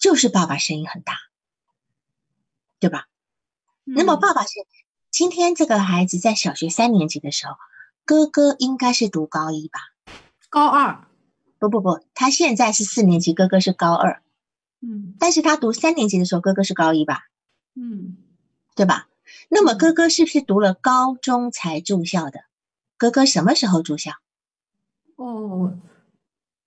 [0.00, 1.14] 就是爸爸声音很大，
[2.80, 3.06] 对吧？
[3.84, 4.50] 那么爸爸是
[5.10, 7.54] 今天这个孩子在小学三年级的时候，
[8.04, 9.78] 哥哥应该是读高一吧？
[10.48, 11.06] 高二？
[11.60, 14.22] 不不不，他现在是四年级，哥哥是高二。
[14.80, 17.20] 嗯，但是他读三年级的时候，哥哥是高一吧？
[17.76, 18.16] 嗯，
[18.74, 19.06] 对吧？
[19.48, 22.40] 那么哥哥是不是读了高中才住校的？
[22.96, 24.12] 哥哥什么时候住校？
[25.22, 25.78] 哦，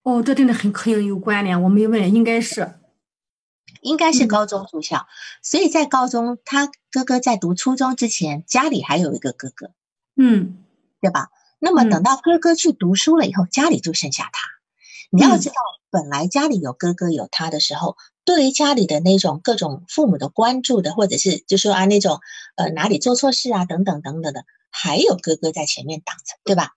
[0.03, 1.61] 哦，这真的很可能有关联。
[1.61, 2.79] 我没问，应该是，
[3.81, 5.07] 应该是高中住校。
[5.41, 9.71] 所以在高中，他哥哥在读初中之前，家里还有一个哥哥，
[10.15, 10.63] 嗯，
[11.01, 11.29] 对吧？
[11.59, 14.47] 那么等到哥哥去读书了以后，家里就剩下他。
[15.11, 15.55] 你要知道，
[15.89, 22.19] 本来家里有哥哥有他的时候，对于家里的那种各种父母的关注的，或者是就说啊那种
[22.55, 26.75] 呃哪里做错事啊等等等等的，还有哥哥在前面挡着，对吧？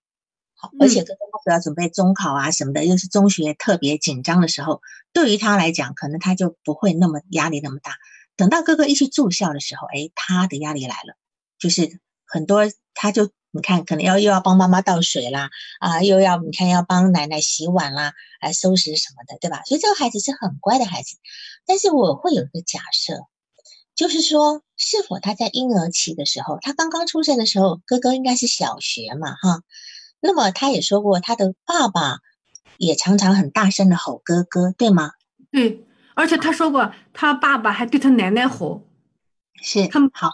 [0.60, 7.96] 好，而且哥哥那时要准备中考啊什么的，又是中学特别紧张的时候，对于他来讲，可能他就不会那么压力那么大。
[8.36, 11.16] 等到哥哥一去住校的时候，哎，他的压力来了，
[11.58, 12.62] 就是很多
[12.94, 13.30] 他就。
[13.50, 15.48] 你看，可能要又要帮妈妈倒水啦，
[15.80, 19.62] 啊，又要你看要帮奶奶洗碗啦，来收拾什么的，对吧？
[19.64, 21.16] 所以这个孩子是很乖的孩子。
[21.64, 23.14] 但是我会有一个假设，
[23.94, 29.62] 就是说，是否他在婴儿期的时候，他刚刚出生的时候，哥哥应该是小学嘛，哈。
[30.20, 32.18] 那么他也说过，他的爸爸
[32.76, 35.12] 也常常很大声的吼哥哥，对吗？
[35.50, 38.86] 对，而且他说过，他爸爸还对他奶奶吼，
[39.62, 40.30] 是他们好，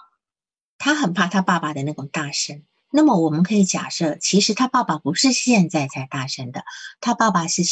[0.78, 2.62] 他很怕他爸爸的那种大声。
[2.90, 6.64] 那么我们可以假设，其实他爸爸不是现在才大声的，
[7.00, 7.62] 他爸爸是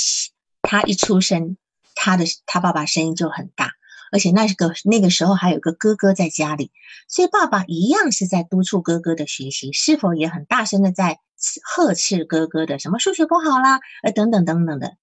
[0.62, 1.56] 他一出生，
[1.94, 3.72] 他的他爸爸声音就很大，
[4.12, 6.70] 而且那是个那个时候还有个哥哥在家里，
[7.08, 11.18] 所以爸爸一样是在督促哥哥的学习，是否也很大声的在
[11.64, 14.96] 呵斥哥哥的什么数学不好啦，呃等等等等的，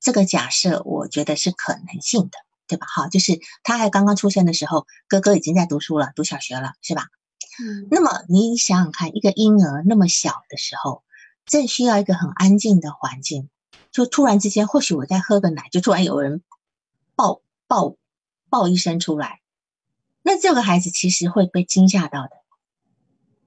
[0.00, 2.86] 这个假设我觉得是可能性的，对吧？
[2.88, 7.08] 好，就是他还刚刚出生的时候，哥哥已经在读书了，读小学了，是吧？
[7.60, 11.02] 嗯，那么你想想看，一个婴儿那么小的时候，
[11.46, 13.48] 正需要一个很安静的环境，
[13.90, 16.42] 就突然之间，或许我在喝个奶，就突然有人
[17.16, 17.96] 抱抱
[18.56, 19.42] 抱一声出来，
[20.22, 22.30] 那这个孩子其实会被惊吓到的，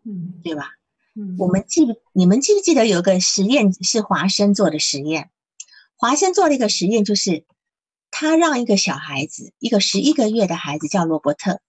[0.05, 0.73] 嗯，对吧？
[1.15, 5.31] 嗯，我们记不，你们记不记得有个实验是华生做的实验？
[5.95, 7.43] 华生做了一个实验，就是
[8.11, 11.59] 他让一个小孩子，一个十一个月的孩子叫罗伯特。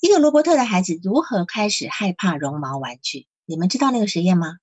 [0.00, 3.26] 一个罗伯特的孩子如何开始害怕绒毛玩具？
[3.46, 4.58] 你们知道那个实验吗？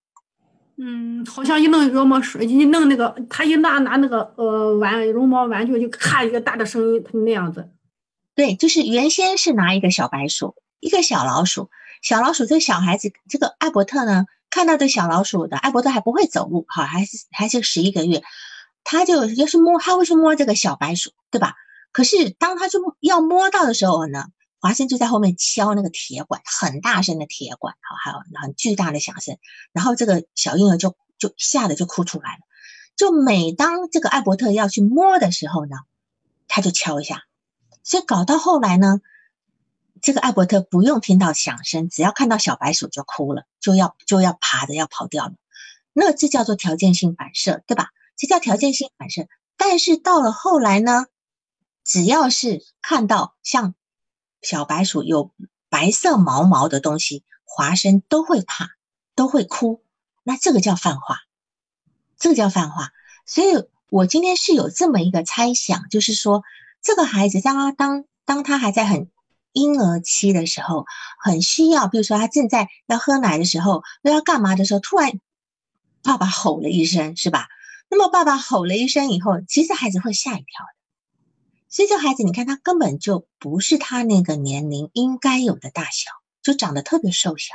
[0.77, 7.67] 嗯，好像一弄绒毛水，一弄那个，他一拿拿那个呃玩绒毛玩具，就咔一个大的声音，他那样子。
[8.35, 11.69] 对，就是原先是拿一个小白鼠，一个小老鼠，
[12.01, 18.23] 小老鼠这个小孩子，这个艾伯特呢，看到这小老鼠的，艾伯特还不会走路，哈，还是还是十一个月，
[18.83, 21.55] 他就要是摸，他会去摸这个小白鼠，对吧？
[21.91, 24.25] 可是当他就要摸到的时候呢？
[24.63, 29.39] 华生就在后面敲那个铁管，很大声的铁管，好，还有很巨大的响声，
[29.73, 32.39] 然后这个小婴儿就就吓得就哭出来了。
[32.95, 35.77] 就每当这个艾伯特要去摸的时候呢，
[36.47, 37.23] 他就敲一下，
[37.83, 39.01] 所以搞到后来呢，
[40.01, 45.33] 这个艾伯特不用听到响声，只要看到小白鼠就哭了，就要就要爬着要跑掉了。
[45.93, 47.89] 那这叫做条件性反射，对吧？
[48.15, 49.27] 这叫条件性反射。
[49.57, 51.05] 但是到了后来呢，
[51.83, 53.75] 只要是看到像
[54.41, 55.31] 小白鼠有
[55.69, 58.69] 白色毛毛的东西，华生都会怕，
[59.15, 59.83] 都会哭。
[60.23, 61.17] 那这个叫泛化，
[62.17, 62.91] 这个叫泛化。
[63.25, 66.43] 所以我今天是有这么一个猜想，就是说，
[66.81, 69.09] 这个孩子当他当当他还在很
[69.53, 70.85] 婴儿期的时候，
[71.19, 75.19] 很需要，比如说他正在要喝奶的时候，又要干嘛的时候，突然
[76.01, 77.47] 爸爸吼了一声，是吧？
[77.89, 80.81] 那么爸爸吼了一声以后，其实孩子会吓一跳的。
[81.67, 87.53] 所以这孩子，你看他根本就不是他那个年龄应该有的大小，就长得特别瘦小，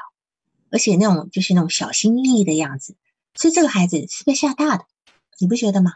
[0.70, 2.96] 而且那种就是那种小心翼翼的样子。
[3.34, 4.84] 所以这个孩子是被吓大的，
[5.38, 5.92] 你不觉得吗？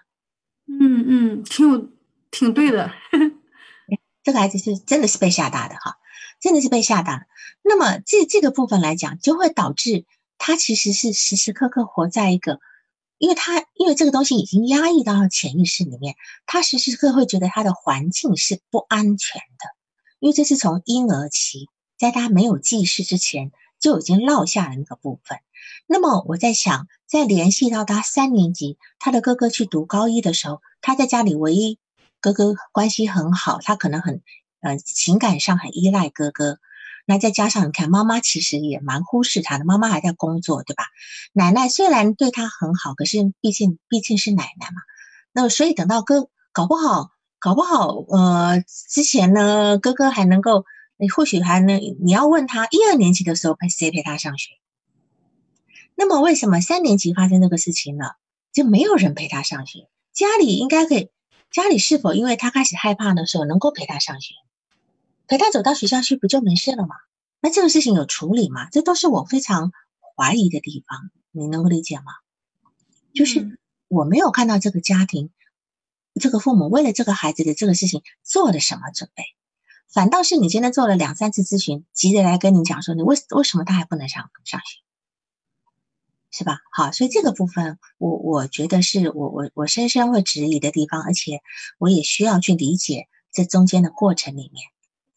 [0.66, 1.88] 嗯嗯，挺有
[2.30, 2.92] 挺对的。
[4.22, 5.96] 这个孩子是真的是被吓大的哈，
[6.40, 7.26] 真的是被吓大的。
[7.62, 10.04] 那么这这个部分来讲，就会导致
[10.38, 12.60] 他其实是时时刻刻活在一个。
[13.18, 16.16] 因为他因为这个东西已经压抑到了潜意识里面，
[16.46, 19.68] 他时时刻刻会觉得他的环境是不安全的，
[20.20, 21.68] 因为这是从婴儿期，
[21.98, 25.38] 在他没有记事之前就已经落下了那个部分。
[25.86, 31.78] 那么我在想，再联系到他三年级，他的哥哥去读高一的时候，他在家里唯一
[32.20, 34.22] 哥哥关系很好，他可能很
[34.60, 36.58] 呃情感上很依赖哥哥。
[37.06, 40.84] 那再加上你看，妈妈其实也蛮忽视他的，妈妈还在工作，对吧？
[41.32, 44.82] 奶奶虽然对他很好，可是毕竟毕竟是奶奶嘛。
[45.32, 47.10] 那所以等到哥搞不好，
[47.40, 50.64] 搞不好，呃，之前呢，哥哥还能够，
[51.16, 54.50] 或许还能，你要问他一二年级的时候陪谁陪他上学？
[55.96, 58.16] 那么为什么三年级发生这个事情了，
[58.52, 59.88] 就没有人陪他上学？
[60.12, 61.10] 家里应该可以，
[61.50, 64.34] 家里是否因为他开始害怕的时候能够陪他上学？
[65.26, 66.94] 陪他走到学校去不就没事了吗？
[67.40, 68.68] 那这个事情有处理吗？
[68.70, 69.72] 这都是我非常
[70.16, 72.12] 怀疑的地方，你能够理解吗？
[73.14, 75.30] 就是我没有看到这个家庭，
[76.20, 79.24] 这个父母为了这个孩子的这个事情做了什么准备，
[79.88, 84.80] 反倒是你今天做了两三次咨询，急着来跟你讲说你为为什么他还不能上上学，
[86.30, 86.58] 是吧？
[86.72, 91.40] 好，所以这个部分我我觉得是我我我深深会质疑的地方，而且
[91.78, 94.64] 我也需要去理解这中间的过程里面。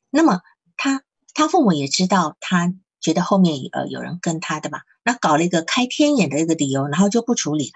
[0.09, 0.41] 那么
[0.76, 1.03] 他
[1.34, 7.74] 他父母也知道，他觉得后面呃有人跟他的嘛，那搞了一个开天眼的一个理由，然后就不处理了。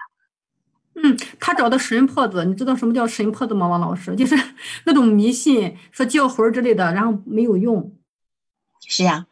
[1.00, 3.68] 嗯，他找的神婆子，你知道什么叫神婆子吗？
[3.68, 4.34] 王老师，就是
[4.84, 7.92] 那种迷信，说叫魂之类的，然后没有用。
[8.84, 9.26] 是啊，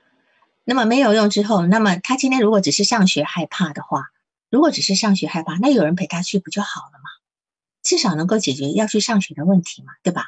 [0.66, 4.10] 那么没有用之后，那么他今天如果只是上学害怕的话，
[4.50, 7.08] 如果只是上学害怕，那有人陪他去不就好了吗？
[7.82, 10.26] 至少能够解决要去上学的问题嘛，对吧？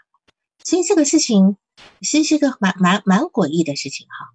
[0.65, 1.59] 所以这个事情。
[2.03, 4.27] 是是个蛮蛮蛮诡异的事情哈。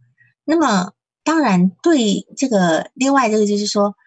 [0.46, 0.94] 那么
[1.26, 3.98] 当然对这个另外这个就是说，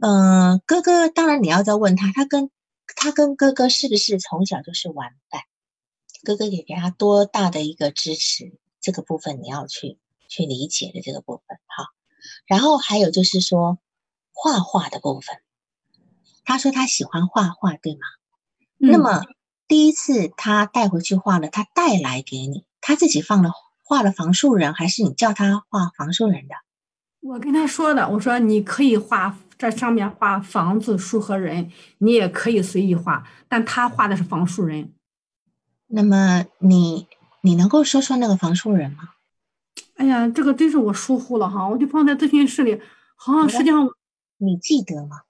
[0.00, 2.50] 嗯，哥哥当然你要再问他，他跟
[2.96, 5.42] 他跟哥哥是不是从小就是玩伴？
[6.24, 8.58] 哥哥也给他多大的一个支持？
[8.80, 9.98] 这个部分你要去
[10.28, 11.88] 去理解的这个部分哈。
[12.46, 13.78] 然后还有就是说
[14.32, 15.38] 画画的部分，
[16.44, 18.00] 他说他喜欢画画，对吗？
[18.78, 19.22] 那么
[19.68, 22.64] 第一次他带回去画了，他带来给你。
[22.80, 23.50] 他自己放了
[23.82, 26.54] 画了房树人，还是你叫他画房树人的？
[27.20, 34.92] 我跟他说的，我说你可以画这上面画房子、树和人，你也可以随意画，但他画的是房树人。
[35.88, 37.08] 那么你
[37.40, 39.14] 你能够说说那个房树人吗？
[39.96, 42.80] 哎呀，这个真是我疏忽了哈，我就放在咨询室里，
[43.14, 43.88] 好像实际上
[44.38, 45.22] 你记得吗？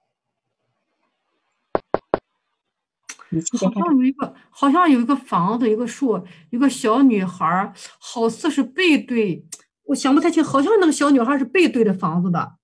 [3.59, 9.45] 好像有一个，好像有一个房子，一个树，一个小女孩，好似是背对，
[9.85, 12.55] 我想不太清，好像那个小女孩是背对着房子的。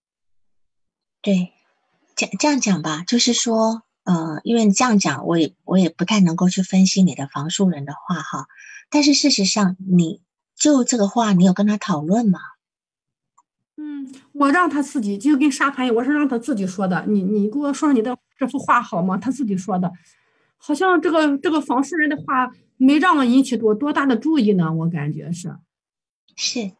[1.20, 1.52] 对，
[2.14, 8.46] 这这样讲吧，就是说，呃，因为你这样讲，我也我也不太能够去分析你的房树人的话哈。
[8.88, 10.20] 但是事实上，你
[10.62, 12.38] 就这个话，你有跟他讨论吗？
[13.76, 17.04] 嗯，我让他自己就跟沙盘一样，我是让他自己说的。
[17.08, 19.18] 你你给我说你的这幅画好吗？
[19.18, 19.90] 他自己说的。
[20.58, 25.56] 好像这个这个房树人的话没让我引起多多大的注意呢，我感觉是，
[26.36, 26.70] 是，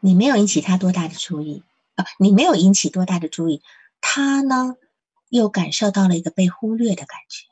[0.00, 1.62] 你没有引起他多大的注意
[1.94, 3.62] 啊，你没有引起多大的注意，
[4.02, 4.74] 他呢
[5.30, 7.46] 又感受到了一个被忽略的感觉。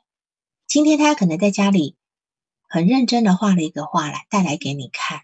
[0.67, 1.95] 今天他可能在家里
[2.67, 5.21] 很认真的画了一个画来带来给你看，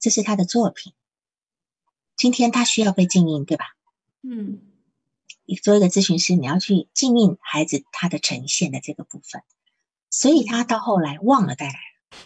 [0.00, 0.94] 这是他的作品。
[2.16, 3.66] 今天他需要被静音，对吧？
[4.22, 4.60] 嗯，
[5.44, 9.42] 你作为一个咨询师，你要去静音孩子他的呈现的这个部分。
[10.10, 12.18] 所以他到后来忘了带来了。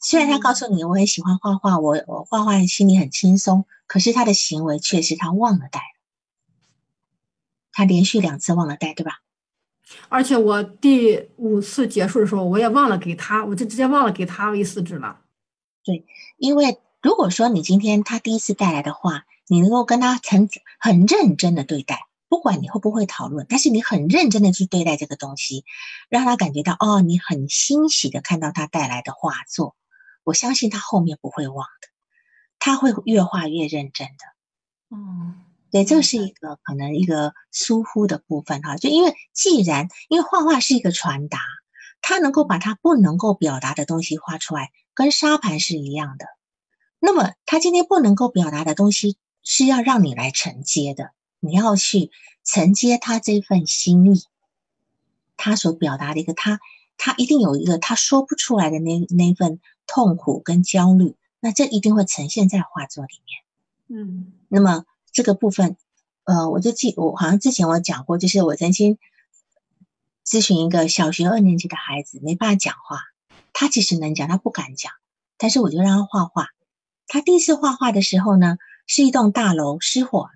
[0.00, 5.86] 虽然他告诉你我很喜欢画画，我我画画心里很轻松，可是他的行为却是他忘了带了。
[7.72, 9.22] 他连续两次忘了带，对吧？
[10.08, 15.20] 而且我第五次结束的时候，我也忘了给他，我就直接忘了给他 A 四纸了。
[15.84, 16.06] 对，
[16.38, 20.48] 因为如果说你今天他第一次带来的话，你能够跟他很
[20.80, 22.00] 很认真的对待。
[22.28, 25.64] 不管你会不会讨论，但是你很认真的去对待这个东西，
[26.08, 29.76] 让他感觉到哦，你很欣喜的看到他带来的画作。
[30.24, 31.88] 我相信他后面不会忘的，
[32.58, 34.24] 他会越画越认真的。
[34.90, 38.76] 嗯，对，这是一个可能一个疏忽的部分哈。
[38.78, 41.38] 就因为既然因为画画是一个传达，
[42.00, 46.26] 他能够把他不能够表达的东西画出来，跟沙盘是一样的。
[46.98, 51.12] 那么他今天不能够表达的东西，是要让你来承接的。
[51.40, 52.10] 你要去
[52.42, 54.24] 承接他这份心意，
[55.36, 56.60] 他所表达的一个他，
[56.96, 64.04] 他一定有一个他说不出来的那那份痛苦跟焦虑，那这一定会呈现在画作里面。
[64.04, 65.76] 嗯，那么这个部分，
[66.24, 68.98] 呃，我就记我好像之前我讲过，就是我曾经
[70.26, 73.00] 咨询一个小学二年级的孩子，没办法讲话，
[73.52, 74.92] 他其实能讲，他不敢讲，
[75.36, 76.48] 但是我就让他画画。
[77.06, 80.32] 他第一次画画的时候呢，是一栋大楼失火了。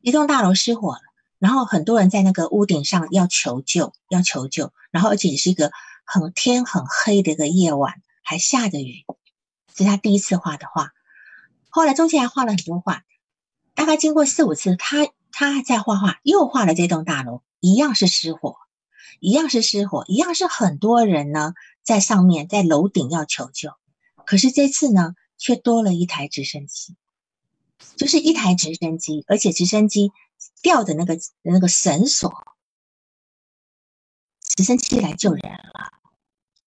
[0.00, 1.00] 一栋大楼失火了，
[1.38, 5.70] 然后很多人在那个屋顶上要求救，要求救，然后而且是一个
[6.04, 9.04] 很天很黑的一个夜晚，还下着雨，
[9.72, 10.90] 这是他第一次画的画。
[11.70, 13.04] 后来中间还画了很多画，
[13.74, 18.56] 大概经过四五次，他他在画画，又画了这栋大楼，一样是失火，
[19.20, 21.54] 一样是失火，一样是很多人呢
[21.84, 23.70] 在上面，在楼顶要求救。
[24.26, 26.94] 可是这次呢，却多了一台直升机，
[27.96, 30.12] 就是一台直升机，而且直升机
[30.62, 32.32] 吊着那个那个绳索，
[34.40, 35.92] 直升机来救人了。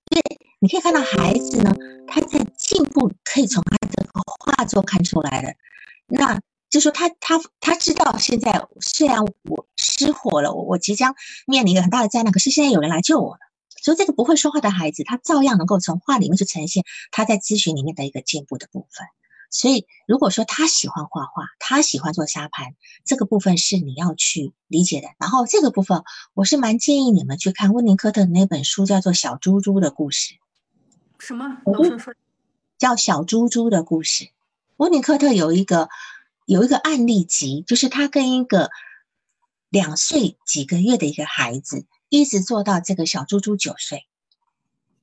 [0.06, 0.22] 对，
[0.60, 1.74] 你可以看到孩子呢，
[2.08, 5.56] 他在进步，可以从他这个画作看出来的。
[6.08, 6.40] 那
[6.70, 11.16] 就说他他他知道现在虽然我失火了，我我即将
[11.48, 13.40] 面临一个很大的灾难，可是现在有人来救我了。
[13.86, 19.06] 所以这个不会说话的孩子，他照样能够从画里面去呈现他在咨询里面的一个进步的部分。
[19.52, 22.74] 所以如果说他喜欢画画，他喜欢做沙盘，
[23.04, 25.10] 这个部分是你要去理解的。
[25.20, 30.34] 然后这个部分，我是蛮建议你们去看温尼科特那本书，叫做《小猪猪的故事》。
[31.20, 31.46] 什么？
[31.66, 32.16] 老师说
[32.80, 34.24] 叫《小猪猪的故事》。
[34.78, 35.90] 温尼科特有一个
[36.48, 38.72] 有一个案例集，就是他跟一个
[39.70, 41.86] 两岁几个月的一个孩子。
[42.20, 44.06] 一直做到这个小猪猪九岁，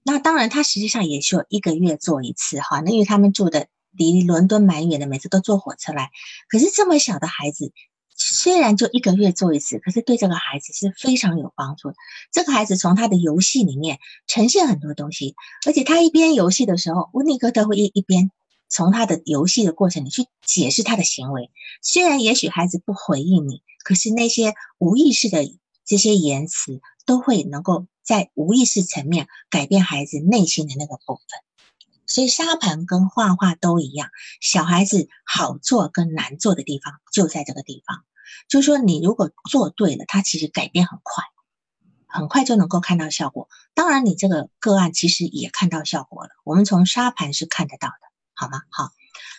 [0.03, 2.81] 那当然他实际上也就一个月做一次哈。
[2.81, 6.11] 那因为他们住的离伦敦蛮远的，每次都坐火车来。
[6.49, 7.73] 可是这么小的孩子，
[8.17, 11.95] 虽然就一个月做一次，可是对这个孩子是非常有帮助的。
[12.31, 15.35] 这个孩子从他的游戏里面呈现很多东西，
[15.67, 18.31] 而且他一边游戏的时候，温尼科特会一一边
[18.69, 21.51] 从他的游戏的过程里去解释他的行为。
[21.83, 25.45] 虽然也许孩子不回应你，可是那些无意识的
[25.85, 26.81] 这些言辞。
[27.07, 31.25] 都会能够在无意识层面改变孩子内心的那个部分，
[32.07, 38.05] 所以沙盘跟画画都一样，小孩子好做跟难做的地方就在这个地方。
[38.49, 41.25] 就是说，你如果做对了，他其实改变很快，
[42.07, 43.49] 很快就能够看到效果。
[43.75, 47.95] 当然，你这个个案其实也看到效果了，我们从沙盘是看得到的，
[48.35, 48.63] 好吗？
[48.71, 48.91] 好，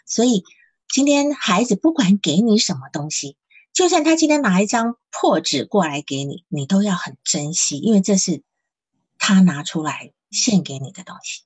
[0.05, 0.43] 所以
[0.87, 3.35] 今天孩子不管给你什么东西。
[3.73, 8.43] 就算他今天拿一张破纸过来给你，你都要很珍惜，因为这是
[9.17, 11.41] 他拿出来献给你的东西。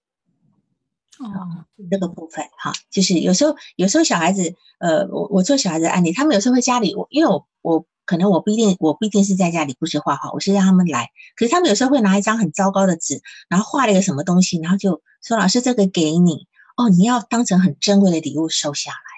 [1.20, 19.17] 哦，这个部分哈，就是有时候有时候小孩子，呃，我我做小孩子案例，他们有时候会家里，我因为我我可能我不一定我不一定是在家里布置画画，我是让他们来，可是他们有时候会拿一张很糟糕的纸，然后画了一个什么东西，然后就说老师这个给你哦，你要当成很珍贵的礼物收下来。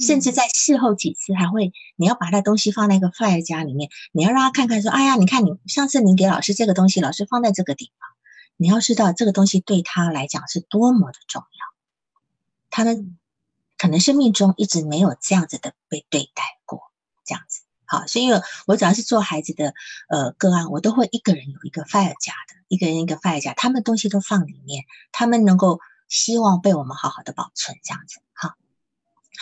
[0.00, 8.08] 甚至在事后几次还会，你要把那东西放在一个 file 夹里面，你要让他看看说，哎呀，你看你上次你给老师这个东西，老师放在这个地方，
[8.56, 11.66] 你要知道这个东西对他来讲是多么的重要，
[12.70, 13.18] 他们
[13.76, 16.80] 可能生命中一直没有这样子的被对待过，
[17.24, 18.28] 这样子，好，所以
[18.66, 19.74] 我只要是做孩子的
[20.08, 28.54] 呃个案，我都会一个人有一个 file 夹的，一个人一个 file 夹，他们东西都放里面，他们能够希望被我们好好的保存，这样子，好。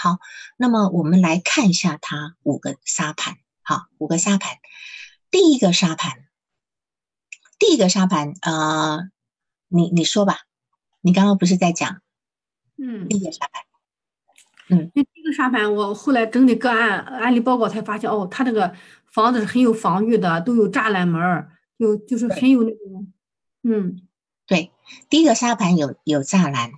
[0.00, 0.20] 好，
[0.56, 3.36] 那么我们来看一下它五个沙盘。
[3.62, 4.58] 好，五个沙盘。
[5.28, 6.28] 第一个沙盘，
[7.58, 9.10] 第一个沙盘，呃，
[9.66, 10.42] 你你说吧，
[11.00, 12.00] 你刚刚不是在讲？
[12.76, 13.62] 嗯，第一个沙盘。
[14.68, 18.72] 嗯，第一个沙盘，我后来整理个案案例报告才发现，哦，他这个
[19.06, 23.12] 房子是很有防御的，都有栅栏门儿，有就是很有那种，
[23.64, 24.00] 嗯，
[24.46, 24.70] 对，
[25.10, 26.70] 第一个沙盘有有栅栏，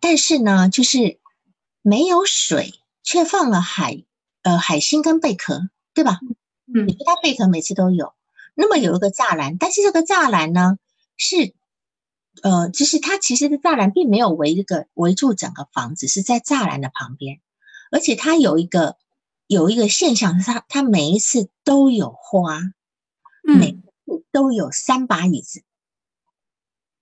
[0.00, 1.20] 但是呢，就是。
[1.82, 4.04] 没有水，却放了海，
[4.42, 6.20] 呃，海星跟贝壳，对吧？
[6.72, 8.14] 嗯，你说它贝壳每次都有，
[8.54, 10.78] 那么有一个栅栏，但是这个栅栏呢，
[11.16, 11.54] 是，
[12.42, 17.40] 呃，就是它其实的栅栏并没有围一个围住整个房子，是在栅栏的旁边，
[17.90, 18.96] 而且它有一个
[19.46, 22.60] 有一个现象，它它每一次都有花，
[23.42, 25.64] 每次都有三把椅子，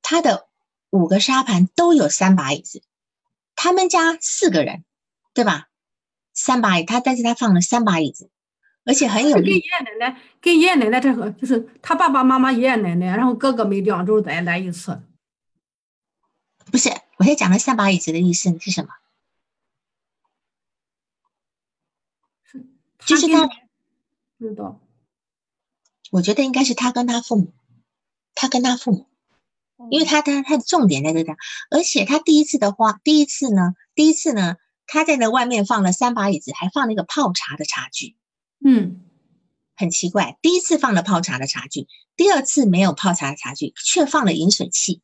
[0.00, 0.46] 它的
[0.90, 2.80] 五个沙盘都有三把椅子。
[3.60, 4.84] 他们家四个人，
[5.34, 5.68] 对吧？
[6.32, 8.30] 三把椅，他但是他放了三把椅子，
[8.84, 9.34] 而且很有。
[9.34, 15.02] 跟爷爷奶奶，跟爷爷奶奶这个就是他爸爸妈妈、爷爷奶奶，然后哥哥每两周再来一次。
[16.70, 18.90] 不是，我在讲的三把椅子的意思是什么？
[22.44, 22.64] 是，
[23.04, 23.48] 就是他。
[24.38, 24.80] 知道。
[26.12, 27.52] 我觉得应该是他跟他父母，
[28.36, 29.08] 他跟他父母。
[29.90, 31.34] 因为他他他的重点在这个，
[31.70, 38.16] 而且他第一次的话，第一次呢，第一次呢，他在那外面放了三把椅子，还放了一个泡茶的茶具，
[38.64, 39.00] 嗯，
[39.76, 41.86] 很奇怪，第一次放了泡茶的茶具，
[42.16, 45.00] 第二次没有泡茶的茶具，却放了饮水器，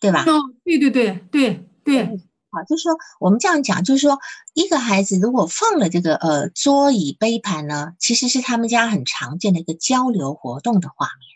[0.00, 0.24] 对吧？
[0.26, 2.06] 哦，对对对对对，
[2.50, 4.18] 好，就是说我们这样讲，就是说
[4.52, 11.33] 一个孩子如果放了这个呃桌椅杯盘呢，其实是他们家很常见的一个交流活动的画面。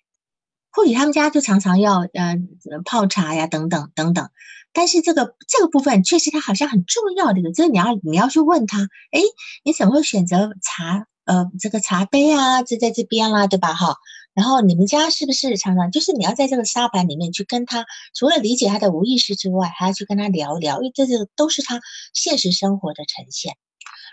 [0.78, 2.38] 或许他们家就常常要呃
[2.84, 4.30] 泡茶呀等等等等，
[4.72, 8.78] 但是这个这个部分确实它好像很重要的一个，就是你要你要去问他，
[9.10, 9.20] 哎，
[9.64, 11.08] 你怎么会选择茶？
[11.24, 13.74] 呃，这个茶杯啊，就在这边啦，对吧？
[13.74, 13.96] 哈，
[14.34, 21.80] 然后你们家是不是常常就是你要在这个沙盘里面去跟他，除了理解他的无意识之外，还要去跟他聊聊，因为这这个都是他
[22.14, 23.56] 现实生活的呈现。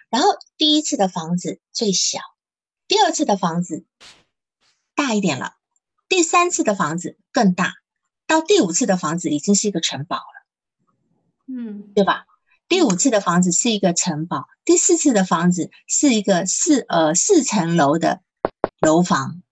[0.09, 2.21] 然后第一次的房子最小，
[2.87, 3.85] 第二次的房子
[4.95, 5.53] 大一点了，
[6.07, 7.73] 第三次的房子更大，
[8.27, 10.45] 到第五次的房子已经是一个城堡了，
[11.47, 12.25] 嗯，对吧？
[12.67, 18.21] 第五次的房子是一个城堡，第四次的房子是一个四呃四层楼的
[18.79, 19.43] 楼房，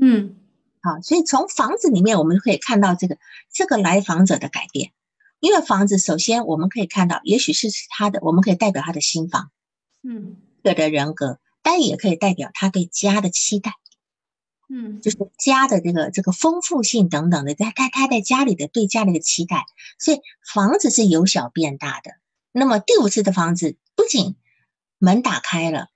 [0.00, 0.36] 嗯，
[0.82, 3.16] 好，所以从房子里面我们可以看到这个
[3.52, 4.92] 这个来访者的改变，
[5.38, 9.52] 因为房子首先我们可以看到，也许是他的，我们可以代表他的心房，
[10.02, 13.74] 嗯，个的人格，但也可以代表他对家的期待，
[14.70, 19.64] 嗯，就是家的这个这个丰富性等等的，他他他在家里的对家的一个期待，
[19.98, 20.20] 所以
[20.52, 22.12] 房子是由小变大的。
[22.52, 24.36] 那么第五次的房子不仅
[24.98, 25.88] 门打开了，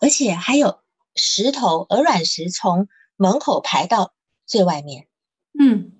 [0.00, 0.80] 而且还有
[1.14, 4.12] 石头鹅卵石从门口排到
[4.46, 5.06] 最外面。
[5.58, 5.92] 嗯，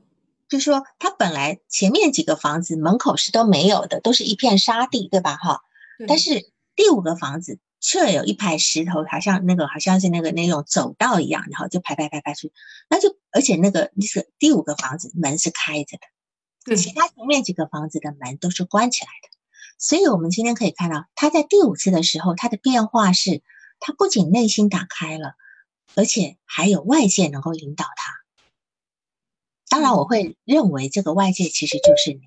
[0.48, 5.36] 就说他本来前面几个房子门口是都没有的，都是一片沙地，对吧？
[5.36, 5.62] 哈，
[6.06, 12.50] 但是第五个房子却有一排石头，好像那个好像是那个那种走道一样，然后就排排排排出，
[12.88, 16.06] 那就而且那个那个第五个房子门是开着的，
[16.64, 19.28] 对，其他前面几个房子的门都是关起来的。
[19.76, 23.42] 所以，我们今天可以看到，他在第五次的时候，他的变化是，
[23.80, 25.34] 他不仅内心打开了，
[25.94, 28.12] 而且还有外界能够引导他。
[29.68, 32.22] 当然，我会认为这个外界其实就是你，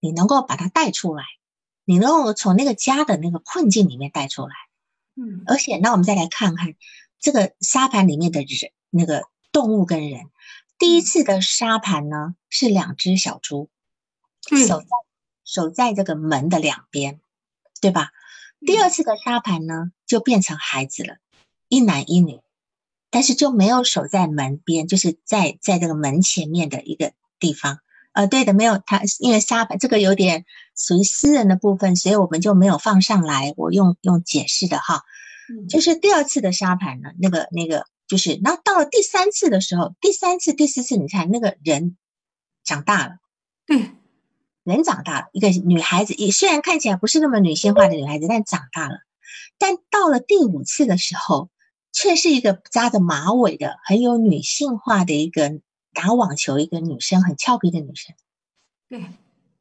[0.00, 1.24] 你能够把他带出来，
[1.86, 4.54] 你能够从那个家的那个困境里面带出来。
[5.18, 6.74] 嗯，而且，那我们再来看看
[7.18, 10.30] 这个沙盘里面的人，那个动物跟人。
[10.78, 13.68] 第一次的沙盘呢，是两只小猪，
[14.66, 14.86] 守在。
[15.44, 17.20] 守在这个门的两边，
[17.80, 18.10] 对吧？
[18.66, 21.16] 第二次的沙盘呢，就变成孩子了，
[21.68, 22.42] 一男一女，
[23.08, 27.80] 但是就没有守在门边，就是在在这个门前面的一个地方。
[28.18, 30.44] 呃，对的，没有他，因为沙盘这个有点
[30.76, 33.54] 属于私人的部分，所以我们就没有放上来。
[33.56, 35.04] 我用用解释的哈，
[35.68, 41.96] 就是第二次的沙盘呢，那个那个就是，然后到了第三次的时候，第三次、第四次，你看那个人
[42.64, 43.18] 长大了，
[43.64, 43.92] 对。
[44.64, 48.96] 人长大了，一个女孩子也虽然看起来不是那么女性化的女孩子，但长大了。
[49.58, 51.50] 但到了第五次的时候，
[51.92, 55.60] 却是一个扎着马尾的、很有女性化的一个
[55.98, 58.14] 打网球一个女生，很俏皮的女生。
[58.88, 59.00] 对，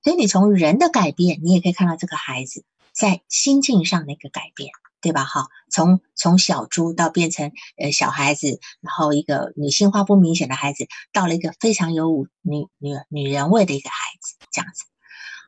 [0.03, 2.63] 所以你从人的改变，你也可以看到这个孩子
[2.93, 4.69] 在心境上的一个改变，
[5.01, 5.23] 对吧？
[5.23, 14.83] 哈，从从小猪到变成呃小孩子，然后一个女性化不明显的孩子，到了一个非常有女女女人味的一个孩子，这样子。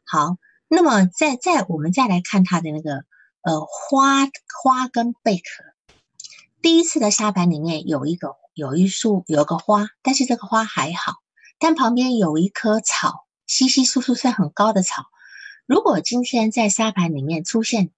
[0.08, 0.38] 好，
[0.68, 3.04] 那么再再我们再来看他的那个
[3.44, 4.26] 呃花
[4.64, 5.44] 花跟贝壳。
[6.64, 11.14] 第一次的沙盘里面有一个有一束有个花，但是这个花还好，
[11.60, 15.06] 但旁边有一棵草，稀稀疏疏是很高的草。
[15.66, 17.92] 如果今天在沙盘里面出现，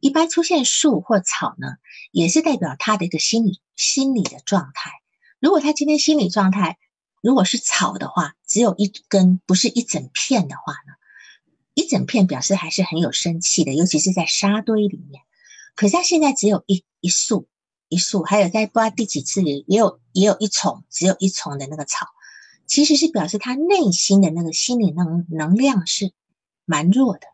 [0.00, 1.76] 一般出现树或草呢，
[2.10, 4.90] 也是代表他的一个心理心理的状态。
[5.38, 6.76] 如果他今天心理状态
[7.22, 10.94] 如果是草的话，只有一根，不是一整片的话呢？
[11.74, 15.22] 一整片表示还是很有生气的，尤其是在沙堆里面。
[15.76, 17.48] 可是他现在只有一一束
[17.92, 22.06] 一束，还有在不知道第几次里也有也有一丛，只有一丛的那个草，
[22.66, 26.10] 其实是表示他内心的那个心理能能量是
[26.64, 27.26] 蛮弱的，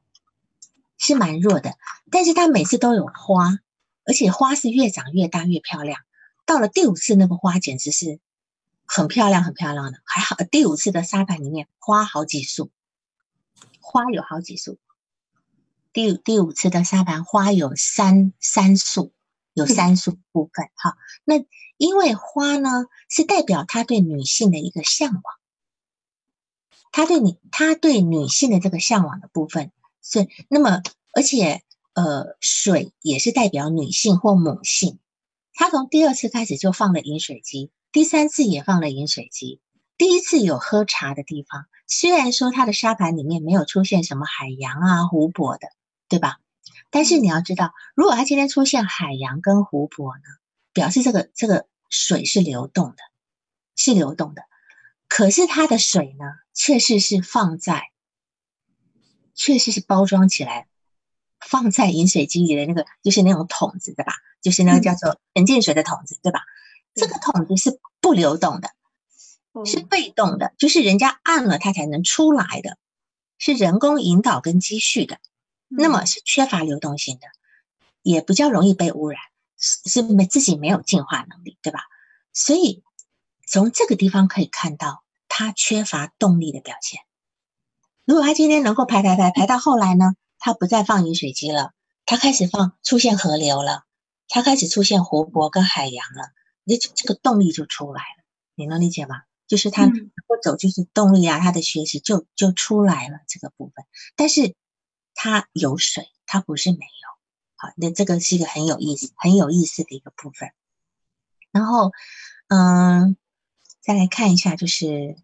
[0.98, 1.76] 是蛮弱的。
[2.11, 3.61] 但是他每次都有花，
[4.04, 6.00] 而且花是越长越大越漂亮。
[6.44, 8.18] 到了第五次，那个花简直是
[8.84, 12.72] 很漂亮很漂亮的，还好第五次的沙盘里面花好几束。
[13.80, 14.76] 花有好几束，
[15.92, 19.12] 第第五次的沙盘花有三三束，
[19.59, 20.66] 有三束部分。
[20.74, 21.44] 哈，那
[21.76, 25.22] 因为花呢是代表他对女性的一个向往，
[26.92, 30.82] 他对你他对女性的这个向往的部分是那么，
[31.12, 31.62] 而且
[31.94, 34.98] 呃水也是代表女性或母性。
[35.54, 39.61] 他从第二次开始就放了饮水机，第三次也放了饮水机，
[39.96, 41.66] 第一次有喝茶的地方。
[41.88, 45.68] 虽然说他的沙盘里面没有出现什么海洋啊、湖泊的，
[46.09, 46.38] 对吧？
[46.90, 50.22] 但是你要知道，如果它今天出现海洋跟湖泊呢，
[50.72, 52.96] 表示这个这个水是流动的，
[53.76, 54.42] 是流动的。
[55.08, 57.90] 可是它的水呢，确实是放在，
[59.34, 60.68] 确实是包装起来，
[61.40, 64.12] 放在饮水机里的那个，就是那种桶子，对吧？
[64.42, 66.40] 就是那个叫做纯净水的桶子，对吧？
[66.94, 68.70] 这个桶子是不流动的。
[69.64, 72.78] 是被动的，就是人家按了它才能出来的，
[73.38, 75.18] 是人工引导跟积蓄的，
[75.68, 77.26] 那么是缺乏流动性的，
[78.02, 79.20] 也比较容易被污染，
[79.58, 81.80] 是是没自己没有进化能力，对吧？
[82.32, 82.82] 所以
[83.46, 87.00] 从这个地方可以看到，他缺乏动力的表现。
[88.04, 91.72] 如果他今天能够排排排排到后来呢，他不再放饮水机了，
[92.06, 93.84] 他开始放出现河流了，
[94.28, 96.32] 他开始出现湖泊跟海洋了，
[96.64, 99.22] 那这个动力就出来了，你能理解吗？
[99.46, 99.94] 就是他能
[100.26, 103.84] 够走，就是动力啊，他的学习就就出来了这个部分。
[104.14, 104.54] 但是
[105.20, 107.08] 他有水，他不是没有。
[107.56, 110.50] 好，那这个是一个很有意思、很有意思的一个部分。
[111.50, 111.90] 然后，
[112.46, 113.16] 嗯，
[113.80, 115.16] 再来看一下，就是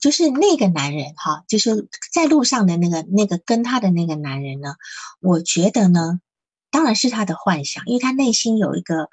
[0.00, 4.74] 就是那个男人哈，就是在路上的那个那个跟他的那个男人呢，
[5.20, 6.20] 我觉得呢，
[6.70, 9.08] 当然是他的幻想，因为他内心有一个。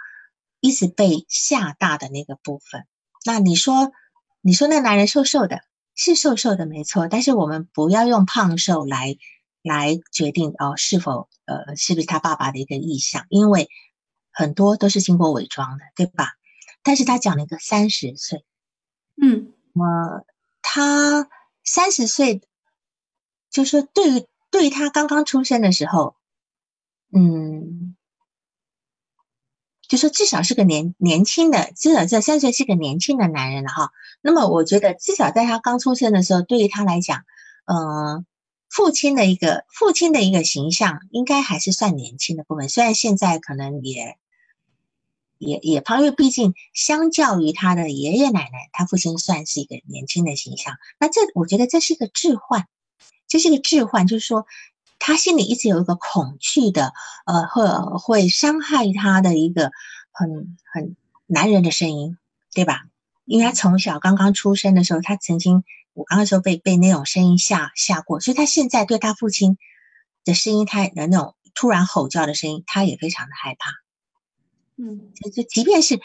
[0.61, 2.85] 一直被吓大的那个部分，
[3.23, 3.93] 那你说，
[4.41, 5.63] 你说那男人瘦瘦的，
[6.01, 9.17] 是瘦瘦的没错，但是我们不要用胖瘦来
[9.61, 13.67] 来决定哦是否呃是不是他爸爸的一个意向，因为
[14.31, 16.29] 很多都是经过伪装的，对吧？
[16.83, 18.45] 但是他讲了一个三十岁，
[19.21, 20.25] 嗯，呃，
[20.61, 21.27] 他
[21.65, 22.41] 三十岁，
[23.51, 26.15] 就是对于对于他刚刚出生的时候，
[27.13, 27.78] 嗯。
[29.89, 33.91] 就说至少是个年年轻的，至少这三岁是个年轻的男人了哈。
[34.21, 37.23] 那么我觉得至少在他刚出生的时候，对于他来讲，
[37.65, 38.23] 嗯，
[38.69, 42.69] 父亲的一个父亲的一个形象应该还是算年轻的部分。
[42.69, 44.15] 虽然现在可能也
[45.39, 50.75] 也也胖，因为毕竟相较于他的爷爷奶奶，他父亲算是一个年轻的形象。
[50.99, 52.67] 那这我觉得这是一个置换，
[53.27, 54.45] 这是一个置换，就是说。
[54.99, 56.93] 他心里一直有一个恐惧的，
[57.25, 57.65] 呃，会
[57.97, 59.71] 会伤害他的一个
[60.11, 60.95] 很很
[61.25, 62.17] 男人的声音，
[62.53, 62.81] 对吧？
[63.25, 69.57] 因为他从小刚刚出生的时候，他曾经我刚刚说被被那种声音吓吓过，所以他现在对他父亲
[70.25, 73.71] 的声音，他的那种突然吼叫的声音，他也非常的害怕。
[74.77, 75.99] 嗯，就就即便是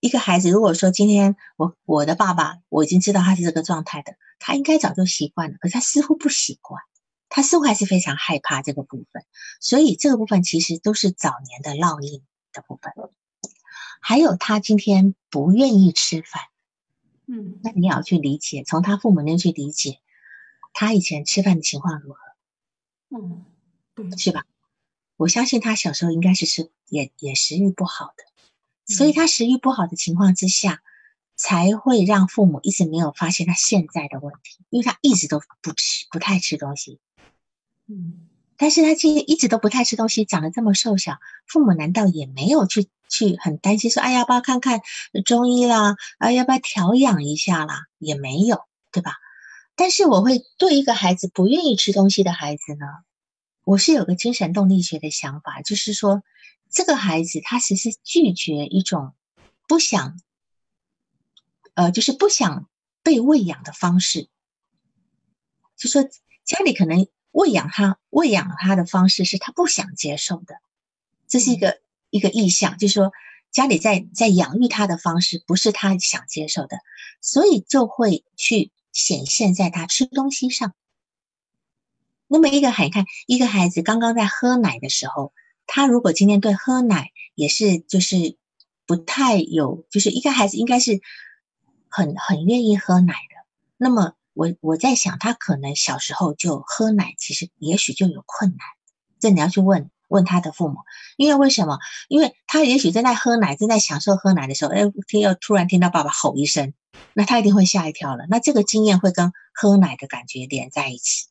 [0.00, 6.80] 一个孩子，如果说今天我我的爸爸我已经知道他是这个状态的，他应该早就习惯了，可是他似乎不习惯。
[7.28, 9.24] 他似乎还是非常害怕这个部分，
[9.60, 12.22] 所以这个部分其实都是早年的烙印
[12.52, 12.92] 的部分。
[14.00, 16.42] 还有他今天不愿意吃饭，
[17.26, 19.98] 嗯，那你要去理解，从他父母那去理解，
[20.72, 22.20] 他以前吃饭的情况如何？
[23.10, 23.44] 嗯，
[23.94, 24.44] 对，是吧？
[25.16, 30.82] 我相信他小时候应该是吃也也食欲不好的，所以他食欲不好的情况之下。
[31.40, 36.98] 才会让父母一直没有发现他现在的问题，因为他一直都不吃，不太吃东西。
[37.88, 44.80] 嗯，但是他今天一直都不太吃东西，长得这么瘦小，父母难道也没有去去很担心说，哎，要不要看看
[45.24, 45.96] 中医啦？
[46.18, 47.86] 啊，要不要调养一下啦？
[47.98, 48.60] 也没有，
[48.92, 49.14] 对吧？
[49.74, 52.86] 但是我会对一个孩子不愿意吃东西的孩子呢，
[53.64, 56.22] 我是有个精神动力学的想法，就是说，
[56.70, 59.14] 这个孩子他其实拒绝一种
[59.66, 60.20] 不想。
[61.74, 62.68] 呃，就是不想
[63.04, 64.28] 被喂养的方式，
[65.76, 66.02] 就说
[66.44, 67.06] 家里可能
[67.38, 70.56] 喂养他，喂养他的方式是他不想接受的，
[71.28, 71.80] 这是一个
[72.10, 73.12] 一个意向，就是说
[73.52, 76.78] 家里在在养育他的方式不是他想接受的，
[77.20, 80.74] 所以就会去显现在他吃东西上。
[82.26, 85.32] 那么一个孩看一个孩子刚刚在喝奶的时候，
[85.66, 88.36] 他如果今天对喝奶也是就是
[88.84, 91.00] 不太有，就是一个孩子应该是。
[91.90, 93.46] 很很愿意喝奶的，
[93.78, 98.60] 那么我我在想，他可能小时候就喝奶，其实也许就有困难。
[99.18, 100.76] 这你要去问问他的父母，
[101.16, 101.80] 因为为什么？
[102.06, 106.72] 因为他也许正在喝奶，正在享受喝奶的时候，哎，听又突然听到爸爸吼一声，
[107.14, 108.26] 那他一定会吓一跳了。
[108.30, 111.26] 那这个经验会跟喝奶的感觉连在一起，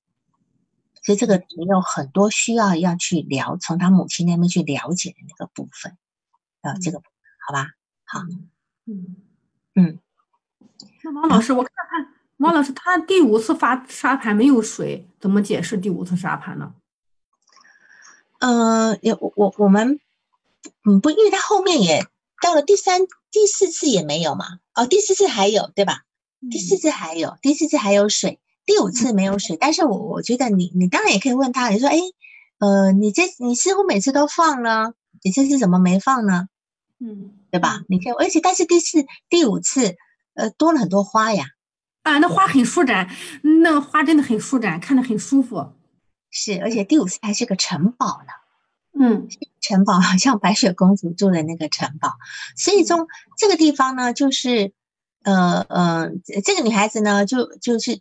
[1.02, 5.98] 所以这个你有很多需要要去了，从他母亲那边去了解的那个部分，
[6.60, 7.02] 啊，这个
[7.48, 7.70] 好吧？
[8.04, 8.20] 好，
[8.86, 9.16] 嗯
[9.76, 10.00] 嗯。
[11.06, 16.74] 那王老师，我看看王老师，他第五次发沙盘没有水，怎么解释第五次沙盘呢？
[18.40, 20.00] 呃，也我我我们
[20.84, 22.06] 嗯不，因为他后面也
[22.42, 24.60] 到了第三、第四次也没有嘛。
[24.76, 26.04] 哦，第四次还有对吧？
[26.52, 29.58] 第四次还有，第四次还有水，第五次没有水。
[29.60, 31.98] 但是我我觉得你你当然也可以问他，你说哎，
[32.60, 36.48] 呃，你这你似乎每次都放呢，你这次怎么没放呢？
[37.00, 37.82] 嗯，对吧？
[37.88, 39.96] 你可以，而且但是第四、第五次。
[40.40, 41.46] 呃，多了很多花呀，
[42.08, 43.10] 啊，那花很舒展，
[43.64, 45.74] 那花真的很舒展，看着很舒服。
[46.30, 48.34] 是，而且第五次还是个城堡呢，
[49.00, 49.28] 嗯，
[49.62, 52.14] 城堡好 像白雪公主住的那个城堡。
[52.56, 54.72] 所以从这个地方呢，就是，
[55.24, 56.12] 呃呃，
[56.44, 58.00] 这个女孩子呢，就就是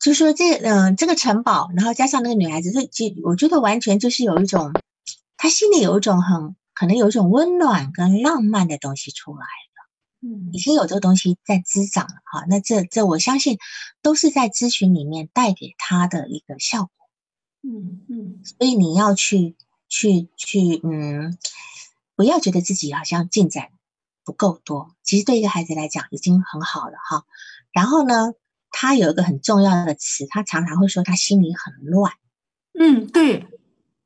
[0.00, 4.72] 就说这嗯这个城堡，然后加上那个女孩子，这就我觉得完全就是有一种，
[5.36, 9.65] 她心里有一种很可能有一种温暖跟浪漫的东西出来了，
[10.26, 12.44] 嗯，已经有这个东西在滋长了哈。
[12.48, 13.58] 那这这我相信
[14.02, 16.90] 都是在咨询里面带给他的一个效果，
[17.62, 19.56] 嗯嗯，所以你要去
[19.88, 21.38] 去去嗯，
[22.16, 23.68] 不要觉得自己好像进展
[24.24, 27.24] 不够多，其实对一个孩子来讲已经很好了哈。
[27.72, 28.34] 然后呢？
[28.78, 32.12] 他有一个很重要的词，他常常会说他心里很乱。
[32.78, 33.46] 嗯，对。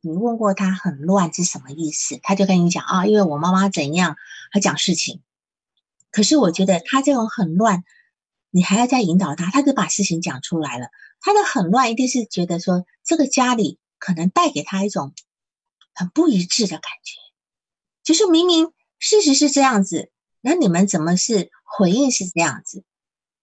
[0.01, 2.21] 你问过他很乱是什么意思？
[2.23, 4.17] 他就跟你讲啊，因为我妈妈怎样，
[4.53, 5.23] 他讲事情。
[6.11, 7.85] 可是我觉得他这种很乱，
[8.51, 10.89] 你还要再引导他，他就把事情讲出来了。
[11.21, 15.13] 他的很乱一定是觉得说这个家里可能带给他一种
[15.95, 17.19] 很不一致的感觉，
[18.03, 22.85] 就是明明事实是这样子，那你们怎么是回应是这样子？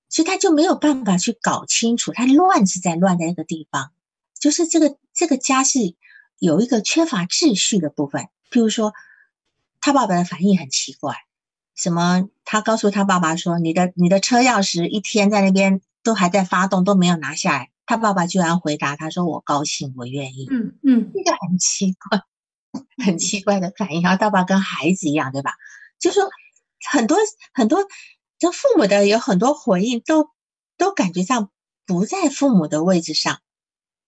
[0.10, 3.92] 所以他就没有办法去搞清楚，他乱是在乱在那个地方，
[4.40, 5.96] 就是这个这个家是
[6.40, 8.30] 有一个缺乏秩序的部分。
[8.50, 8.94] 譬如说，
[9.82, 11.16] 他爸爸的反应很奇怪，
[11.78, 12.28] 什么？
[12.44, 22.22] 他告诉他爸爸说：“你的你的车钥匙一天在那边都还在发动，都没有拿下来。”他爸爸居然回答他说：“我高兴，我愿意。”嗯嗯，这个很奇怪，
[23.06, 24.02] 很奇怪的反应。
[24.02, 25.54] 然后爸爸跟孩子一样，对吧？
[26.00, 26.30] 就说
[26.90, 27.18] 很多
[27.54, 27.86] 很多。
[28.40, 30.30] 这父母的有很多回应，都
[30.78, 31.50] 都感觉上
[31.88, 33.40] 不在父母的位置上，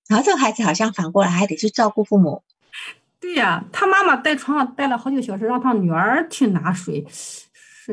[0.07, 2.43] 然后这个孩子好像反过来还得去照顾父母。
[3.20, 7.03] 对呀，他妈妈在床上待了好几个小时，让他女儿去拿水，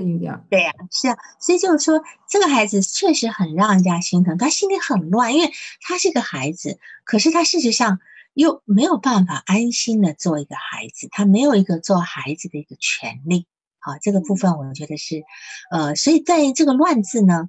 [0.01, 0.44] 是有点。
[0.51, 8.01] 对呀，是啊，所以就是说，这个孩子确实很让人家心疼，他心里很乱，因为他是个孩子，可是他事实上
[8.34, 13.47] 又没有办法安心的做一个孩子，他没有一个做孩子的一个权利。
[13.78, 15.22] 啊，这个部分我觉得是，
[15.70, 17.49] 呃，所以在这个“乱”字呢，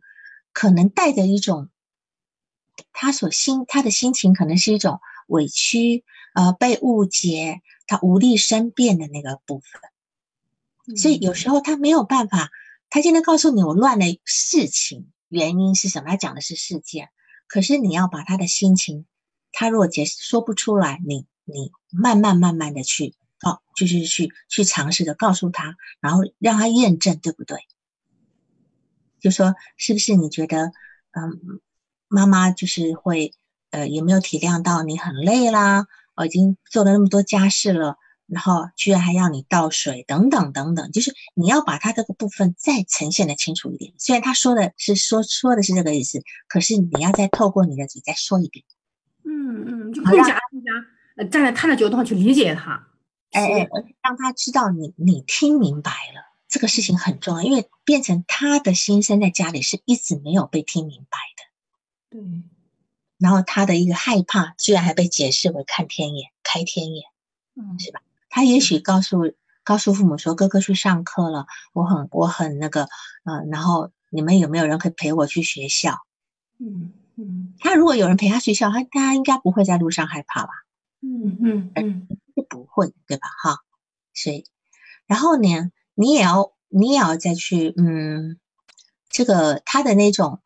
[0.54, 1.70] 可能带着一种
[2.94, 6.04] 他所心他的心情，可能是一种委屈，
[6.36, 9.82] 呃，被误解，他无力申辩的那个部分。
[10.96, 12.50] 所以有时候他没有办法，
[12.90, 16.10] 他现在告诉你我乱的事情原因是什么？
[16.10, 17.10] 他讲的是事件，
[17.48, 19.06] 可是你要把他的心情，
[19.52, 23.16] 他如果解说不出来，你你慢慢慢慢的去。
[23.46, 27.60] 哦，就是去去尝试的告诉他，然后让他验证，对不对？
[29.20, 30.72] 就说是不是你觉得，
[31.12, 31.62] 嗯，
[32.08, 33.36] 妈妈就是会，
[33.70, 35.86] 呃，有没有体谅到你很累啦？
[36.16, 43.94] 我已经做了那么多家事了，然后居然还要你倒水，等等等等，就是你要把他这个部分再呈现的清楚一点。
[43.98, 48.66] 虽然他说的是说说的是这个意思，可是你要再透过你的嘴再说一遍。
[49.24, 50.72] 嗯嗯，就更加更加
[51.16, 52.88] 呃站在他的角度上去理解他。
[53.32, 53.70] 哎哎，
[54.02, 62.18] 让他知道你你听明白了这个事情很重要，因为变成他的心声在家里是一直没有被听明白的。
[62.18, 62.44] 对，
[63.18, 67.04] 然后他的一个害怕，居然还被解释为看天眼、开天眼，
[67.56, 68.02] 嗯，是吧？
[68.38, 69.34] 他也许告诉
[69.64, 72.84] 告诉父母说：“哥哥去上课了，我很我很那个，
[73.24, 75.98] 呃，然后你们有没有人可以陪我去学校？”
[76.62, 80.50] 嗯嗯，他如果有人陪他学校，他他应该不会在路上害怕吧？
[81.02, 82.08] 嗯嗯嗯。
[82.36, 83.28] 是不会，对吧？
[83.42, 83.58] 哈，
[84.14, 84.46] 所以，
[85.08, 88.38] 然后呢，你也要，你也要再去，嗯，
[89.10, 90.42] 这个他的那种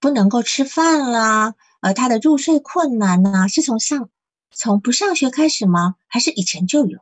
[0.00, 4.08] 不能够吃饭啦，呃，他的入睡困难呐，是从上
[4.50, 5.96] 从不上学开始吗？
[6.08, 7.00] 还是以前就有？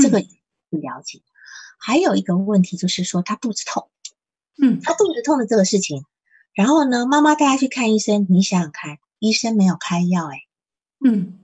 [0.00, 0.24] 这个
[0.70, 1.22] 不了解。
[1.78, 3.90] 还有一个问题就是说，他肚子痛，
[4.60, 6.04] 嗯，他肚子痛的这个事情，
[6.54, 10.42] 然后呢，妈妈带他去看医生，你想想看，医生没有开药，哎，
[11.04, 11.38] 嗯，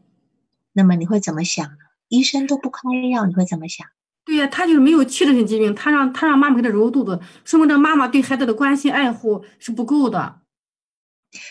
[0.73, 1.77] 那么你会怎么想呢？
[2.09, 2.81] 医生都不开
[3.11, 3.87] 药，你会怎么想？
[4.25, 10.41] 对呀，他就是没有器质性疾病，他让他让妈妈给他揉肚子，说明这妈妈对孩子的关心爱护是不够的。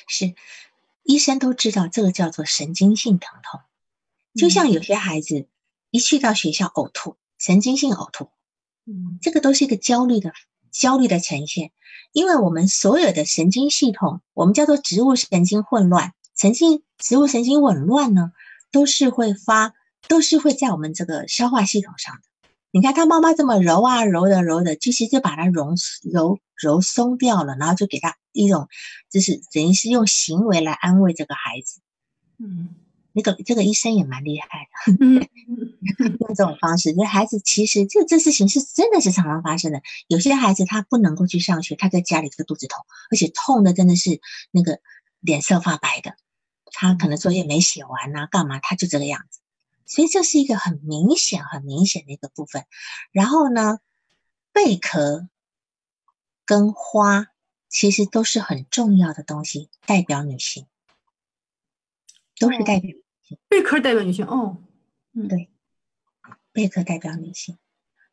[0.07, 0.33] 是，
[1.03, 3.59] 医生都知道这个叫做神经性疼痛，
[4.35, 5.47] 就像有些孩子
[5.91, 8.29] 一去到学校呕吐，神经性呕吐，
[8.87, 10.33] 嗯，这个都是一个焦虑的
[10.71, 11.71] 焦虑的呈现，
[12.11, 18.31] 因为我们所有的神经系统，我们叫做植物神经混乱，神经植物神经紊乱呢，
[18.71, 19.75] 都是会发。
[20.07, 22.21] 都是会在我们这个消化系统上的。
[22.71, 25.75] 你看他妈妈这么揉啊揉的揉的，其实就把它揉
[26.11, 28.67] 揉揉松掉了，然后就给他一种，
[29.11, 31.81] 就是等于是用行为来安慰这个孩子。
[32.39, 32.69] 嗯，
[33.13, 34.47] 那个这个医生也蛮厉害
[34.95, 35.29] 的，
[36.19, 39.81] 用这种方式，这孩子其实这这事情是真的是常常发生的。
[40.07, 44.79] 有些孩子他不能够去上学，他在家里这个肚子痛，而且痛的真的是那个
[45.19, 46.15] 脸色发白的，
[46.71, 49.39] 他可能作业没写完呐，干嘛他就这个样子。
[49.85, 52.65] 所以这是一个很明显、很明显的一个部分。
[53.11, 53.79] 然后呢，
[54.53, 55.27] 贝壳
[56.45, 57.27] 跟花
[57.67, 60.65] 其实都是很重要的东西，代表女性。
[62.39, 63.00] 都是代表女
[63.31, 63.39] 性。
[63.49, 64.57] 贝壳代表女性哦，
[65.15, 65.49] 嗯，对，
[66.53, 67.57] 贝壳代表女性，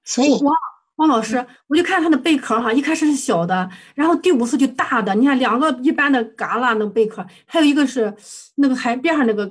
[0.04, 0.54] 所以汪
[0.96, 5.14] 汪老师，我就看它的贝壳哈，一开始是小的，然后第五次就大的。
[5.14, 8.16] 你看两个一般的旮旯那贝壳，还有一个是
[8.56, 9.44] 那个海边上那个，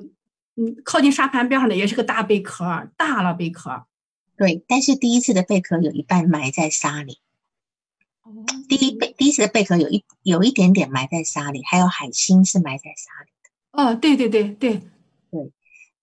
[0.55, 3.85] 嗯，靠近沙盘边上的也是个大贝壳，大了贝壳。
[4.35, 7.19] 对，但是第一次的贝壳有一半埋在沙里。
[8.67, 13.49] 第一贝第一次的贝壳有一有一点点埋在沙里，还有海星是埋在沙里的。
[13.71, 14.81] 哦，对对对对对，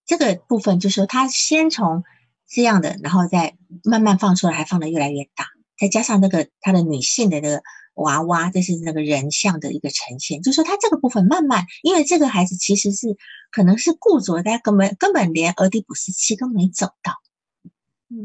[0.06, 2.04] 这个部分就是说，它先从
[2.46, 5.46] 这样的，然后再慢慢放出来，还放的越来越大，
[5.78, 7.62] 再加上那个他的女性的那个
[7.94, 13.16] 娃娃，这是那个人像的一个呈现，就是说他这个部分慢慢，因为这个孩子其实是
[13.50, 17.20] 可能是固着，他根本根本连俄狄浦斯期都没走到，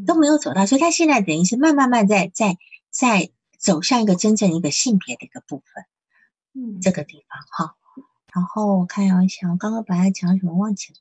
[0.05, 2.57] 都没有走到，所以他现在等于是慢慢慢在在
[2.89, 3.31] 在。
[3.59, 5.83] 走向一个真正一个性别的一个部分，
[6.53, 7.75] 嗯，这个地方哈。
[8.33, 10.99] 然后我看一下，我刚刚本来讲什么忘记了。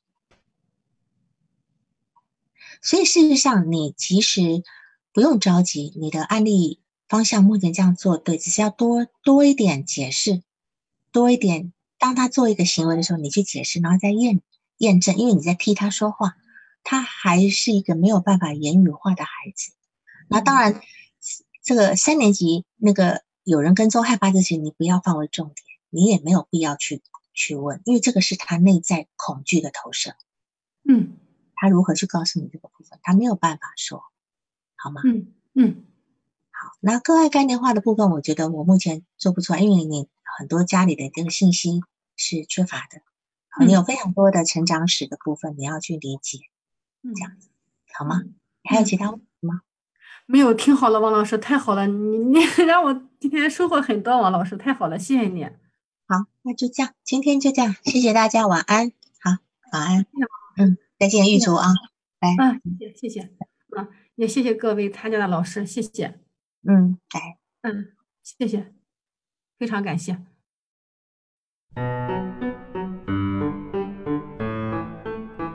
[2.81, 4.63] 所以事实上，你其实
[5.13, 10.43] 不用着急，你的案例方向目前这样做对，只是要多多一点解释，
[11.11, 11.73] 多一点。
[11.97, 14.41] 当他做一个行为的时候，你去解释，然后再验
[14.77, 16.35] 验证，因为你在替他说话，
[16.83, 19.73] 他还是一个没有办法言语化的孩子。
[20.27, 20.81] 那当然。
[21.61, 25.57] 这个三年级那个有人跟踪害怕这些，你不要放为重点，
[25.91, 30.15] 你也没有必要去去问，因为这个是他内在恐惧的投射。
[30.89, 31.18] 嗯，
[31.59, 34.03] 他如何去告诉你这个部分，他没有办法说，
[34.75, 35.01] 好吗？
[35.03, 35.83] 嗯嗯，
[36.51, 40.07] 好，那个爱概念化的部分，我觉得我目前做不出来，因为你
[40.37, 41.81] 很多家里的这个信息
[42.15, 43.01] 是缺乏的，
[43.65, 46.39] 你有非常多的成长史的部分你要去理解，
[47.03, 47.49] 这样子
[47.93, 48.21] 好吗？
[48.23, 49.61] 你还有其他问题吗？
[50.25, 55.43] 没有，听好了，王老师，太好了，你你 让我今天收获很多，王老师，太好了，谢谢你。
[56.07, 58.91] 好，那就这样，今天就这样，谢谢大家，晚安。
[59.19, 59.31] 好，
[59.73, 60.05] 晚安。
[60.57, 61.73] 嗯，再见，玉竹啊，
[62.19, 62.35] 拜。
[62.37, 63.21] 嗯，谢谢，谢谢。
[63.21, 66.19] 啊，也谢谢各位参加的老师，谢谢。
[66.67, 68.73] 嗯，来，嗯，谢谢，
[69.57, 70.17] 非常感谢。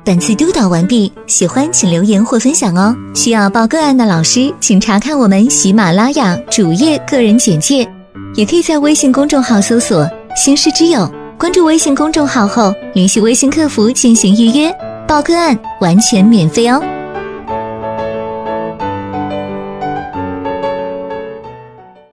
[0.03, 2.97] 本次督导完毕，喜欢请留言或分享哦。
[3.15, 7.87] 需要报个案的老师，请查看我们喜马拉雅主页个人简介，
[8.35, 11.07] 也可以在微信公众号搜索“星师之友”，
[11.39, 14.71] 关注微信公众号后联系微信客服进行预约，
[15.07, 17.04] 报个案完全免费哦。